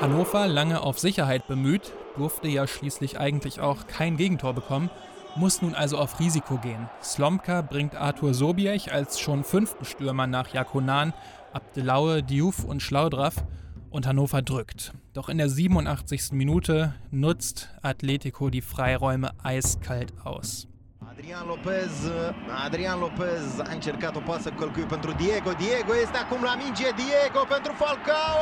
[0.00, 4.90] Hannover, lange auf Sicherheit bemüht, durfte ja schließlich eigentlich auch kein Gegentor bekommen
[5.36, 6.88] muss nun also auf Risiko gehen.
[7.02, 11.12] Slomka bringt Arthur Sobiech als schon fünften Stürmer nach Jakonan,
[11.52, 13.44] Abdelaue, Diouf und Schlaudraff
[13.90, 14.92] und Hannover drückt.
[15.12, 16.32] Doch in der 87.
[16.32, 20.66] Minute nutzt Atletico die Freiräume eiskalt aus.
[21.08, 22.10] Adrian Lopez,
[22.50, 25.52] Adrian Lopez a încercat o pasă călcui pentru Diego.
[25.52, 28.40] Diego este acum la minge, Diego pentru Falcao!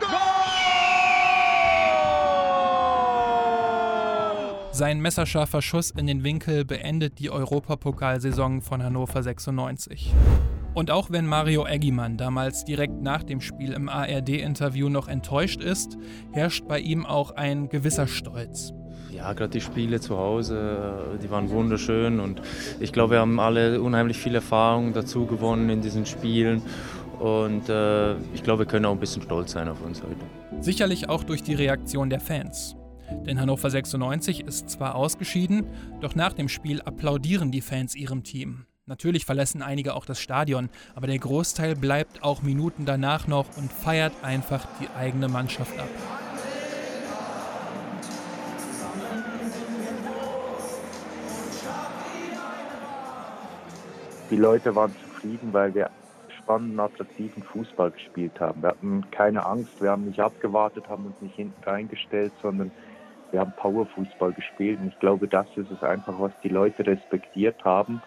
[0.00, 0.75] Gol!
[4.76, 10.12] Sein messerscharfer Schuss in den Winkel beendet die Europapokalsaison von Hannover 96.
[10.74, 15.96] Und auch wenn Mario Eggimann damals direkt nach dem Spiel im ARD-Interview noch enttäuscht ist,
[16.30, 18.74] herrscht bei ihm auch ein gewisser Stolz.
[19.10, 22.42] Ja, gerade die Spiele zu Hause, die waren wunderschön und
[22.78, 26.60] ich glaube, wir haben alle unheimlich viel Erfahrung dazu gewonnen in diesen Spielen
[27.18, 30.62] und äh, ich glaube, wir können auch ein bisschen stolz sein auf uns heute.
[30.62, 32.75] Sicherlich auch durch die Reaktion der Fans.
[33.26, 35.66] Denn Hannover 96 ist zwar ausgeschieden,
[36.00, 38.66] doch nach dem Spiel applaudieren die Fans ihrem Team.
[38.88, 43.72] Natürlich verlassen einige auch das Stadion, aber der Großteil bleibt auch Minuten danach noch und
[43.72, 45.88] feiert einfach die eigene Mannschaft ab.
[54.30, 55.90] Die Leute waren zufrieden, weil wir
[56.46, 58.62] spannenden, attraktiven Fußball gespielt haben.
[58.62, 62.70] Wir hatten keine Angst, wir haben nicht abgewartet, haben uns nicht hinten reingestellt, sondern
[63.32, 67.64] wir haben Powerfußball gespielt und ich glaube, das ist es einfach, was die Leute respektiert
[67.64, 68.02] haben,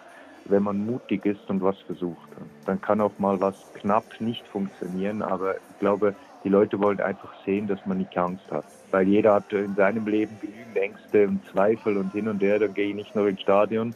[0.46, 2.30] wenn man mutig ist und was versucht.
[2.66, 7.34] Dann kann auch mal was knapp nicht funktionieren, aber ich glaube, die Leute wollen einfach
[7.46, 8.66] sehen, dass man nicht Angst hat.
[8.92, 12.74] Weil jeder hat in seinem Leben genügend Ängste und Zweifel und hin und her, dann
[12.74, 13.94] gehe ich nicht nur ins Stadion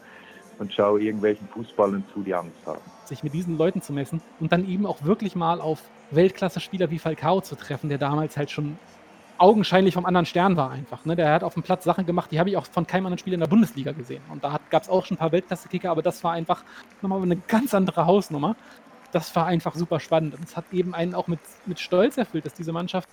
[0.59, 2.81] und schaue irgendwelchen Fußballern zu, die Angst haben.
[3.05, 6.99] Sich mit diesen Leuten zu messen und dann eben auch wirklich mal auf Weltklasse-Spieler wie
[6.99, 8.77] Falcao zu treffen, der damals halt schon
[9.37, 11.05] augenscheinlich vom anderen Stern war einfach.
[11.05, 11.15] Ne?
[11.15, 13.35] Der hat auf dem Platz Sachen gemacht, die habe ich auch von keinem anderen Spieler
[13.35, 14.21] in der Bundesliga gesehen.
[14.29, 16.63] Und da gab es auch schon ein paar Weltklasse-Kicker, aber das war einfach
[17.01, 18.55] nochmal eine ganz andere Hausnummer.
[19.11, 20.35] Das war einfach super spannend.
[20.35, 23.09] Und es hat eben einen auch mit, mit Stolz erfüllt, dass diese Mannschaft,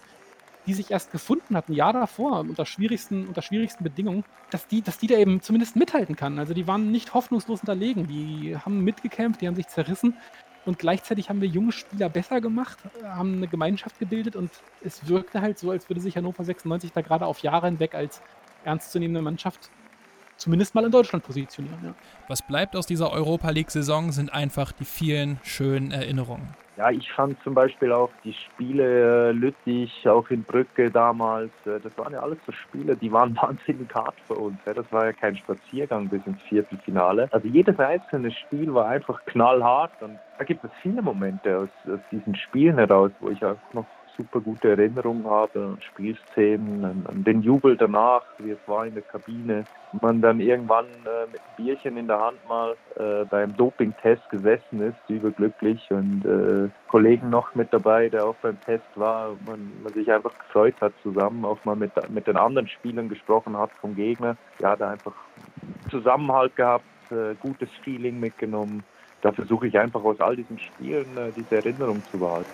[0.66, 4.82] die sich erst gefunden hat, ein Jahr davor, unter schwierigsten, unter schwierigsten Bedingungen, dass die,
[4.82, 6.38] dass die da eben zumindest mithalten kann.
[6.38, 8.06] Also die waren nicht hoffnungslos unterlegen.
[8.06, 10.16] Die haben mitgekämpft, die haben sich zerrissen
[10.70, 14.52] und gleichzeitig haben wir junge Spieler besser gemacht, haben eine Gemeinschaft gebildet und
[14.84, 18.22] es wirkte halt so, als würde sich Hannover 96 da gerade auf Jahre hinweg als
[18.62, 19.68] ernstzunehmende Mannschaft
[20.40, 21.78] zumindest mal in Deutschland positionieren.
[21.84, 21.94] Ja.
[22.28, 26.48] Was bleibt aus dieser Europa League-Saison, sind einfach die vielen schönen Erinnerungen.
[26.76, 31.78] Ja, ich fand zum Beispiel auch die Spiele äh, Lüttich, auch in Brücke damals, äh,
[31.78, 34.56] das waren ja alles so Spiele, die waren wahnsinnig hart für uns.
[34.64, 37.28] Das war ja kein Spaziergang bis ins Viertelfinale.
[37.32, 42.00] Also jedes einzelne Spiel war einfach knallhart und da gibt es viele Momente aus, aus
[42.10, 43.84] diesen Spielen heraus, wo ich auch noch
[44.20, 49.02] super gute Erinnerungen habe, Spielszenen, an, an, den Jubel danach, wie es war in der
[49.02, 49.64] Kabine.
[50.00, 54.82] Man dann irgendwann äh, mit einem Bierchen in der Hand mal äh, beim Dopingtest gesessen
[54.82, 59.92] ist, überglücklich und äh, Kollegen noch mit dabei, der auch beim Test war, man, man
[59.94, 63.94] sich einfach gefreut hat zusammen, auch mal mit, mit den anderen Spielern gesprochen hat vom
[63.96, 64.36] Gegner.
[64.58, 65.14] Ja, da einfach
[65.90, 68.82] Zusammenhalt gehabt, äh, gutes Feeling mitgenommen.
[69.22, 72.48] Da versuche ich einfach aus all diesen Spielen äh, diese Erinnerung zu behalten.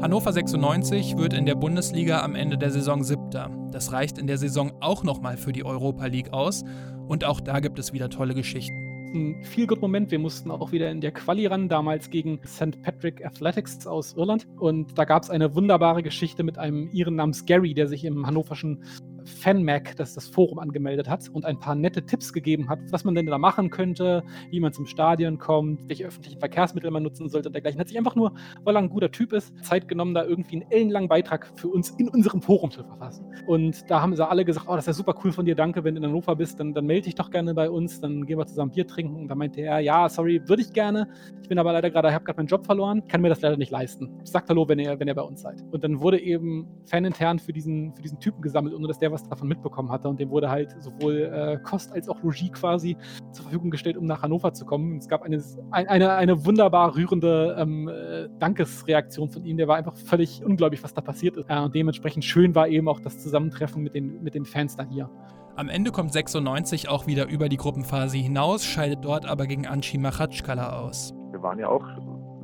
[0.00, 3.50] Hannover 96 wird in der Bundesliga am Ende der Saison siebter.
[3.72, 6.62] Das reicht in der Saison auch nochmal für die Europa League aus.
[7.08, 8.76] Und auch da gibt es wieder tolle Geschichten.
[9.12, 10.12] Ein Feel-Good-Moment.
[10.12, 12.80] Wir mussten auch wieder in der Quali ran, damals gegen St.
[12.80, 14.46] Patrick Athletics aus Irland.
[14.60, 18.24] Und da gab es eine wunderbare Geschichte mit einem Iren namens Gary, der sich im
[18.24, 18.84] hannoverschen
[19.24, 23.14] FanMac, das das Forum angemeldet hat und ein paar nette Tipps gegeben hat, was man
[23.14, 27.48] denn da machen könnte, wie man zum Stadion kommt, welche öffentlichen Verkehrsmittel man nutzen sollte
[27.48, 27.80] und dergleichen.
[27.80, 28.32] Hat sich einfach nur,
[28.64, 31.90] weil er ein guter Typ ist, Zeit genommen, da irgendwie einen ellenlangen Beitrag für uns
[31.90, 33.26] in unserem Forum zu verfassen.
[33.46, 35.84] Und da haben sie alle gesagt, oh, das ist ja super cool von dir, danke,
[35.84, 38.38] wenn du in Hannover bist, dann, dann melde dich doch gerne bei uns, dann gehen
[38.38, 39.16] wir zusammen Bier trinken.
[39.16, 41.08] Und da meinte er, ja, sorry, würde ich gerne.
[41.42, 43.56] Ich bin aber leider gerade, ich habe gerade meinen Job verloren, kann mir das leider
[43.56, 44.10] nicht leisten.
[44.24, 45.62] Sagt Hallo, wenn ihr, wenn ihr bei uns seid.
[45.70, 49.17] Und dann wurde eben fanintern für diesen, für diesen Typen gesammelt, ohne dass der was
[49.24, 50.08] davon mitbekommen hatte.
[50.08, 52.96] Und dem wurde halt sowohl äh, Kost als auch Logis quasi
[53.32, 54.92] zur Verfügung gestellt, um nach Hannover zu kommen.
[54.92, 59.56] Und es gab eine, eine, eine wunderbar rührende ähm, äh, Dankesreaktion von ihm.
[59.56, 61.48] Der war einfach völlig unglaublich, was da passiert ist.
[61.48, 64.84] Äh, und dementsprechend schön war eben auch das Zusammentreffen mit den, mit den Fans da
[64.84, 65.10] hier.
[65.56, 69.98] Am Ende kommt 96 auch wieder über die Gruppenphase hinaus, scheidet dort aber gegen Anchi
[69.98, 71.12] Machatschkala aus.
[71.32, 71.84] Wir waren ja auch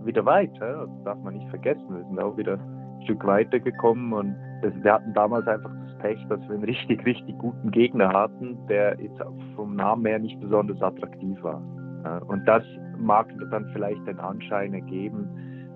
[0.05, 1.85] wieder weit, das darf man nicht vergessen.
[1.89, 4.35] Wir sind auch wieder ein Stück weiter gekommen und
[4.83, 9.01] wir hatten damals einfach das Pech, dass wir einen richtig, richtig guten Gegner hatten, der
[9.01, 9.19] jetzt
[9.57, 11.63] vom Namen her nicht besonders attraktiv war.
[12.29, 12.63] Und das
[12.99, 15.27] mag dann vielleicht den Anschein ergeben,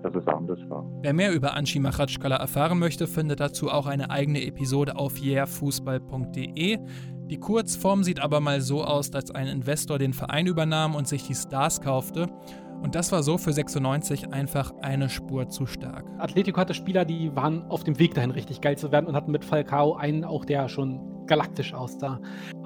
[0.03, 0.85] dass es anders war.
[1.01, 6.77] Wer mehr über Anchi Machatschkala erfahren möchte, findet dazu auch eine eigene Episode auf yeahfußball.de.
[7.25, 11.25] Die Kurzform sieht aber mal so aus, dass ein Investor den Verein übernahm und sich
[11.25, 12.27] die Stars kaufte.
[12.81, 16.05] Und das war so für 96 einfach eine Spur zu stark.
[16.17, 19.31] Atletico hatte Spieler, die waren auf dem Weg dahin, richtig geil zu werden und hatten
[19.31, 22.19] mit Falcao einen auch, der schon galaktisch aussah.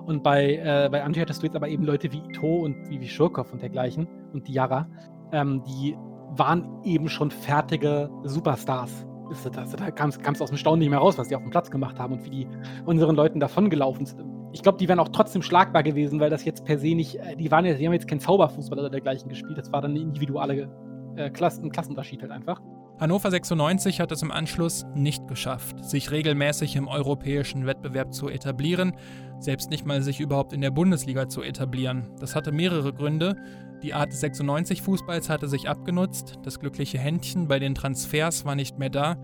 [0.06, 3.00] Und bei, äh, bei Anti hattest du jetzt aber eben Leute wie Ito und wie,
[3.00, 4.88] wie Schurkow und dergleichen und Diarra,
[5.32, 5.98] ähm, die
[6.36, 9.06] waren eben schon fertige Superstars.
[9.52, 11.98] Da kam es aus dem Staunen nicht mehr raus, was die auf dem Platz gemacht
[12.00, 12.48] haben und wie die
[12.86, 14.43] unseren Leuten davongelaufen sind.
[14.54, 17.52] Ich glaube, die wären auch trotzdem schlagbar gewesen, weil das jetzt per se nicht, die
[17.52, 19.58] waren ja, die haben jetzt keinen Zauberfußball oder dergleichen gespielt.
[19.58, 20.70] Das war dann eine individuelle
[21.16, 22.62] äh, Klassen, Klassenunterschied halt einfach.
[23.00, 28.96] Hannover 96 hat es im Anschluss nicht geschafft, sich regelmäßig im europäischen Wettbewerb zu etablieren,
[29.40, 32.12] selbst nicht mal sich überhaupt in der Bundesliga zu etablieren.
[32.20, 33.36] Das hatte mehrere Gründe.
[33.82, 38.78] Die Art des 96-Fußballs hatte sich abgenutzt, das glückliche Händchen bei den Transfers war nicht
[38.78, 39.18] mehr da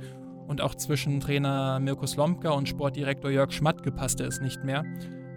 [0.48, 4.84] und auch zwischen Trainer Mirko Slomka und Sportdirektor Jörg Schmatke passte es nicht mehr.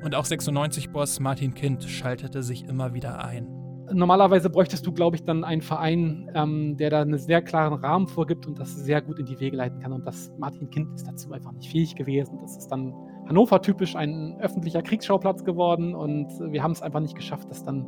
[0.04, 3.46] Und auch 96-Boss Martin Kind schaltete sich immer wieder ein.
[3.92, 8.08] Normalerweise bräuchtest du, glaube ich, dann einen Verein, ähm, der da einen sehr klaren Rahmen
[8.08, 9.92] vorgibt und das sehr gut in die Wege leiten kann.
[9.92, 12.38] Und das Martin Kind ist dazu einfach nicht fähig gewesen.
[12.40, 12.94] Das ist dann
[13.28, 17.86] Hannover-typisch ein öffentlicher Kriegsschauplatz geworden und wir haben es einfach nicht geschafft, das dann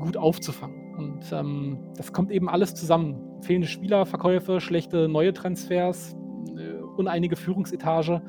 [0.00, 0.94] gut aufzufangen.
[0.96, 3.42] Und ähm, das kommt eben alles zusammen.
[3.42, 6.14] Fehlende Spielerverkäufe, schlechte neue Transfers,
[6.56, 8.22] äh, uneinige Führungsetage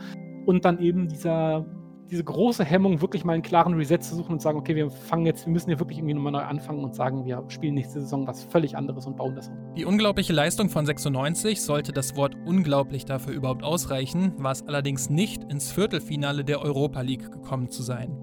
[0.45, 1.65] und dann eben dieser,
[2.09, 5.25] diese große Hemmung, wirklich mal einen klaren Reset zu suchen und sagen, okay, wir fangen
[5.25, 8.25] jetzt, wir müssen hier wirklich irgendwie nochmal neu anfangen und sagen, wir spielen nächste Saison
[8.27, 9.55] was völlig anderes und bauen das um.
[9.75, 15.09] Die unglaubliche Leistung von 96 sollte das Wort unglaublich dafür überhaupt ausreichen, war es allerdings
[15.09, 18.17] nicht, ins Viertelfinale der Europa League gekommen zu sein.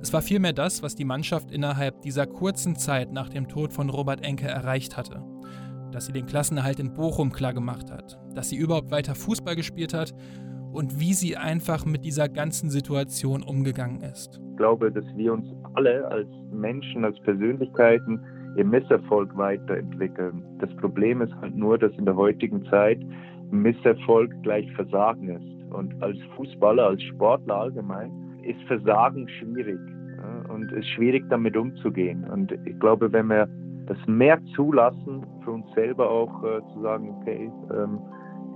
[0.00, 3.90] Es war vielmehr das, was die Mannschaft innerhalb dieser kurzen Zeit nach dem Tod von
[3.90, 5.24] Robert Enke erreicht hatte.
[5.90, 10.14] Dass sie den Klassenerhalt in Bochum klargemacht hat, dass sie überhaupt weiter Fußball gespielt hat
[10.76, 14.40] und wie sie einfach mit dieser ganzen Situation umgegangen ist.
[14.50, 18.20] Ich glaube, dass wir uns alle als Menschen, als Persönlichkeiten
[18.56, 20.44] im Misserfolg weiterentwickeln.
[20.60, 22.98] Das Problem ist halt nur, dass in der heutigen Zeit
[23.50, 25.74] Misserfolg gleich Versagen ist.
[25.74, 28.10] Und als Fußballer, als Sportler allgemein,
[28.42, 29.78] ist Versagen schwierig
[30.48, 32.24] und ist schwierig damit umzugehen.
[32.30, 33.48] Und ich glaube, wenn wir
[33.86, 37.98] das mehr zulassen, für uns selber auch äh, zu sagen, okay, ähm,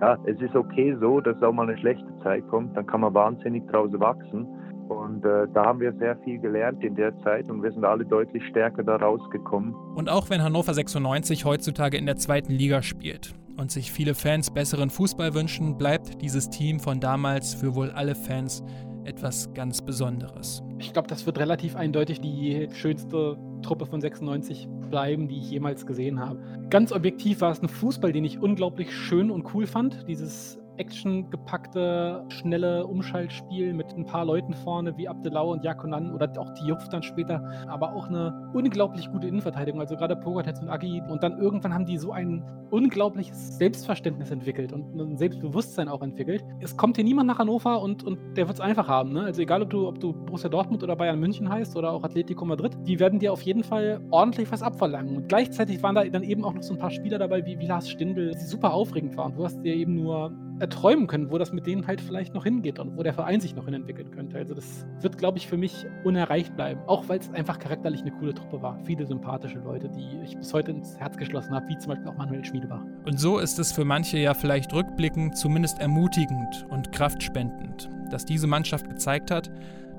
[0.01, 3.14] ja, es ist okay so, dass auch mal eine schlechte Zeit kommt, dann kann man
[3.14, 4.46] wahnsinnig draus wachsen.
[4.88, 8.05] Und äh, da haben wir sehr viel gelernt in der Zeit und wir sind alle
[8.05, 9.72] deutlich stärker da rausgekommen.
[9.94, 14.51] Und auch wenn Hannover 96 heutzutage in der zweiten Liga spielt und sich viele Fans
[14.51, 18.64] besseren Fußball wünschen, bleibt dieses Team von damals für wohl alle Fans
[19.05, 20.62] etwas ganz Besonderes.
[20.78, 25.86] Ich glaube, das wird relativ eindeutig die schönste Truppe von 96 bleiben, die ich jemals
[25.86, 26.40] gesehen habe.
[26.70, 30.07] Ganz objektiv war es ein Fußball, den ich unglaublich schön und cool fand.
[30.09, 36.51] Dieses actiongepackte, schnelle Umschaltspiel mit ein paar Leuten vorne wie Abdelau und Jakonan oder auch
[36.55, 41.03] die Juff dann später, aber auch eine unglaublich gute Innenverteidigung, also gerade Pogatetz und Agi.
[41.09, 46.43] Und dann irgendwann haben die so ein unglaubliches Selbstverständnis entwickelt und ein Selbstbewusstsein auch entwickelt.
[46.61, 49.12] Es kommt hier niemand nach Hannover und, und der wird es einfach haben.
[49.12, 49.22] Ne?
[49.22, 52.45] Also egal, ob du, ob du Borussia Dortmund oder Bayern München heißt oder auch Atletico
[52.45, 55.16] Madrid, die werden dir auf jeden Fall ordentlich was abverlangen.
[55.16, 57.66] Und gleichzeitig waren da dann eben auch noch so ein paar Spieler dabei wie, wie
[57.66, 59.35] Lars Stindl, die super aufregend waren.
[59.35, 62.79] Du hast dir eben nur erträumen können, wo das mit denen halt vielleicht noch hingeht
[62.79, 64.37] und wo der Verein sich noch hinentwickeln könnte.
[64.37, 66.81] Also das wird, glaube ich, für mich unerreicht bleiben.
[66.87, 68.79] Auch weil es einfach charakterlich eine coole Truppe war.
[68.85, 72.17] Viele sympathische Leute, die ich bis heute ins Herz geschlossen habe, wie zum Beispiel auch
[72.17, 72.83] Manuel Schmiedebach.
[73.07, 78.47] Und so ist es für manche ja vielleicht rückblickend zumindest ermutigend und kraftspendend, dass diese
[78.47, 79.51] Mannschaft gezeigt hat,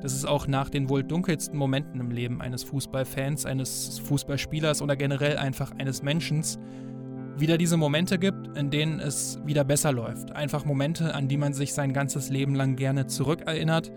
[0.01, 4.95] dass es auch nach den wohl dunkelsten Momenten im Leben eines Fußballfans, eines Fußballspielers oder
[4.95, 6.43] generell einfach eines Menschen
[7.37, 10.31] wieder diese Momente gibt, in denen es wieder besser läuft.
[10.31, 13.91] Einfach Momente, an die man sich sein ganzes Leben lang gerne zurückerinnert.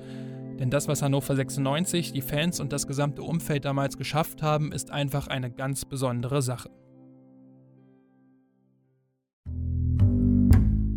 [0.59, 4.90] Denn das, was Hannover 96, die Fans und das gesamte Umfeld damals geschafft haben, ist
[4.90, 6.70] einfach eine ganz besondere Sache.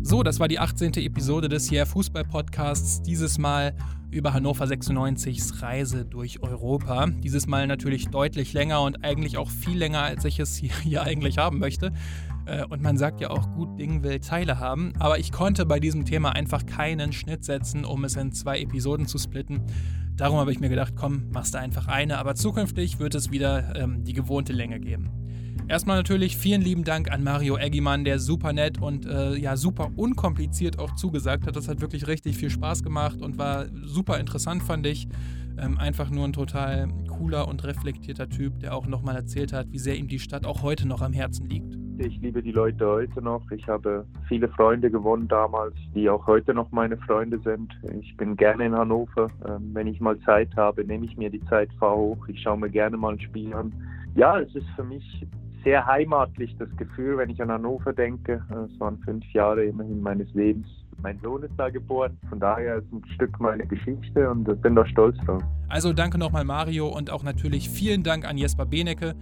[0.02, 0.94] So, das war die 18.
[0.94, 3.02] Episode des Yeah Fußball Podcasts.
[3.02, 3.74] Dieses Mal
[4.10, 7.08] über Hannover 96s Reise durch Europa.
[7.22, 11.02] Dieses Mal natürlich deutlich länger und eigentlich auch viel länger, als ich es hier, hier
[11.02, 11.92] eigentlich haben möchte.
[12.48, 14.92] Äh, und man sagt ja auch, gut Ding will Teile haben.
[14.98, 19.06] Aber ich konnte bei diesem Thema einfach keinen Schnitt setzen, um es in zwei Episoden
[19.06, 19.62] zu splitten.
[20.16, 22.18] Darum habe ich mir gedacht, komm, machst du einfach eine.
[22.18, 25.10] Aber zukünftig wird es wieder ähm, die gewohnte Länge geben.
[25.68, 29.90] Erstmal natürlich vielen lieben Dank an Mario Eggimann, der super nett und äh, ja super
[29.96, 31.56] unkompliziert auch zugesagt hat.
[31.56, 35.08] Das hat wirklich richtig viel Spaß gemacht und war super interessant, fand ich.
[35.58, 39.78] Ähm, einfach nur ein total cooler und reflektierter Typ, der auch nochmal erzählt hat, wie
[39.78, 41.76] sehr ihm die Stadt auch heute noch am Herzen liegt.
[42.00, 43.42] Ich liebe die Leute heute noch.
[43.50, 47.76] Ich habe viele Freunde gewonnen damals, die auch heute noch meine Freunde sind.
[48.00, 49.26] Ich bin gerne in Hannover.
[49.48, 52.28] Ähm, wenn ich mal Zeit habe, nehme ich mir die Zeit, fahre hoch.
[52.28, 53.72] Ich schaue mir gerne mal ein Spiel an.
[54.14, 55.26] Ja, es ist für mich
[55.64, 58.44] sehr heimatlich, das Gefühl, wenn ich an Hannover denke.
[58.72, 60.68] Es waren fünf Jahre immerhin meines Lebens.
[61.02, 64.76] Mein Sohn ist da geboren, von daher ist ein Stück meine Geschichte und ich bin
[64.76, 65.42] da stolz drauf.
[65.68, 69.14] Also danke nochmal Mario und auch natürlich vielen Dank an Jesper Benecke,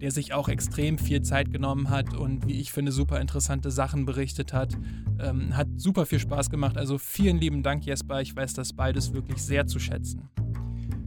[0.00, 4.04] der sich auch extrem viel Zeit genommen hat und wie ich finde super interessante Sachen
[4.06, 4.74] berichtet hat.
[5.20, 6.76] Ähm, hat super viel Spaß gemacht.
[6.76, 10.28] Also vielen lieben Dank Jesper, ich weiß das beides wirklich sehr zu schätzen.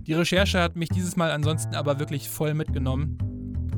[0.08, 3.18] Die Recherche hat mich dieses Mal ansonsten aber wirklich voll mitgenommen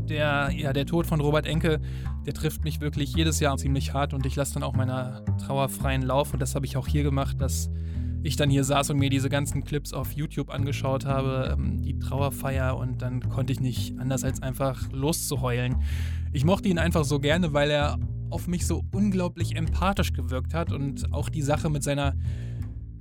[0.10, 1.80] der, ja, der Tod von Robert Enke,
[2.26, 6.02] der trifft mich wirklich jedes Jahr ziemlich hart und ich lasse dann auch meiner trauerfreien
[6.02, 7.70] Lauf und das habe ich auch hier gemacht, dass
[8.24, 12.00] ich dann hier saß und mir diese ganzen Clips auf YouTube angeschaut habe, ähm, die
[12.00, 15.78] Trauerfeier und dann konnte ich nicht anders als einfach loszuheulen.
[16.32, 18.00] Ich mochte ihn einfach so gerne, weil er
[18.30, 22.16] auf mich so unglaublich empathisch gewirkt hat und auch die Sache mit seiner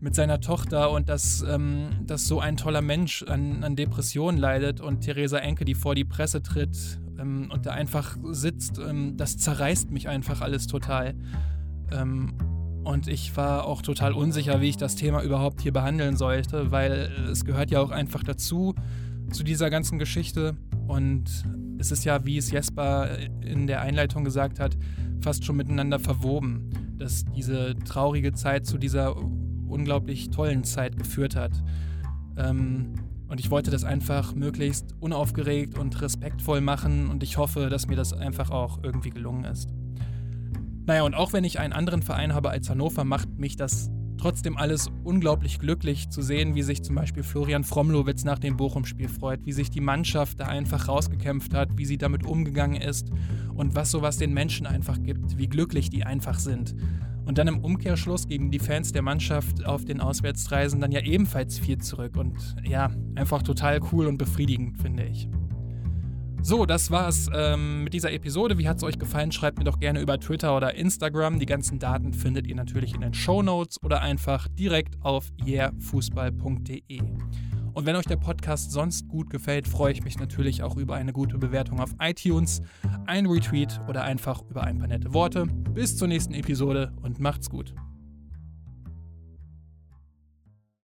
[0.01, 4.81] mit seiner Tochter und dass, ähm, dass so ein toller Mensch an, an Depressionen leidet
[4.81, 9.39] und Theresa Enke, die vor die Presse tritt ähm, und da einfach sitzt, ähm, das
[9.39, 11.15] zerreißt mich einfach alles total.
[12.85, 17.11] Und ich war auch total unsicher, wie ich das Thema überhaupt hier behandeln sollte, weil
[17.31, 18.75] es gehört ja auch einfach dazu,
[19.31, 20.57] zu dieser ganzen Geschichte.
[20.89, 21.25] Und
[21.79, 23.09] es ist ja, wie es Jesper
[23.41, 24.77] in der Einleitung gesagt hat,
[25.21, 31.53] fast schon miteinander verwoben, dass diese traurige Zeit zu dieser unglaublich tollen Zeit geführt hat.
[32.37, 32.95] Ähm,
[33.29, 37.97] und ich wollte das einfach möglichst unaufgeregt und respektvoll machen und ich hoffe, dass mir
[37.97, 39.72] das einfach auch irgendwie gelungen ist.
[40.85, 44.57] Naja, und auch wenn ich einen anderen Verein habe als Hannover, macht mich das trotzdem
[44.57, 49.45] alles unglaublich glücklich zu sehen, wie sich zum Beispiel Florian Fromlowitz nach dem Bochum-Spiel freut,
[49.45, 53.11] wie sich die Mannschaft da einfach rausgekämpft hat, wie sie damit umgegangen ist
[53.55, 56.77] und was sowas den Menschen einfach gibt, wie glücklich die einfach sind.
[57.25, 61.59] Und dann im Umkehrschluss geben die Fans der Mannschaft auf den Auswärtsreisen dann ja ebenfalls
[61.59, 62.17] viel zurück.
[62.17, 65.29] Und ja, einfach total cool und befriedigend, finde ich.
[66.45, 68.59] So, das war's ähm, mit dieser Episode.
[68.59, 69.31] Wie hat es euch gefallen?
[69.31, 71.39] Schreibt mir doch gerne über Twitter oder Instagram.
[71.39, 77.01] Die ganzen Daten findet ihr natürlich in den Show Notes oder einfach direkt auf yeahfußball.de.
[77.73, 81.13] Und wenn euch der Podcast sonst gut gefällt, freue ich mich natürlich auch über eine
[81.13, 82.61] gute Bewertung auf iTunes,
[83.07, 85.47] ein Retweet oder einfach über ein paar nette Worte.
[85.47, 87.73] Bis zur nächsten Episode und macht's gut.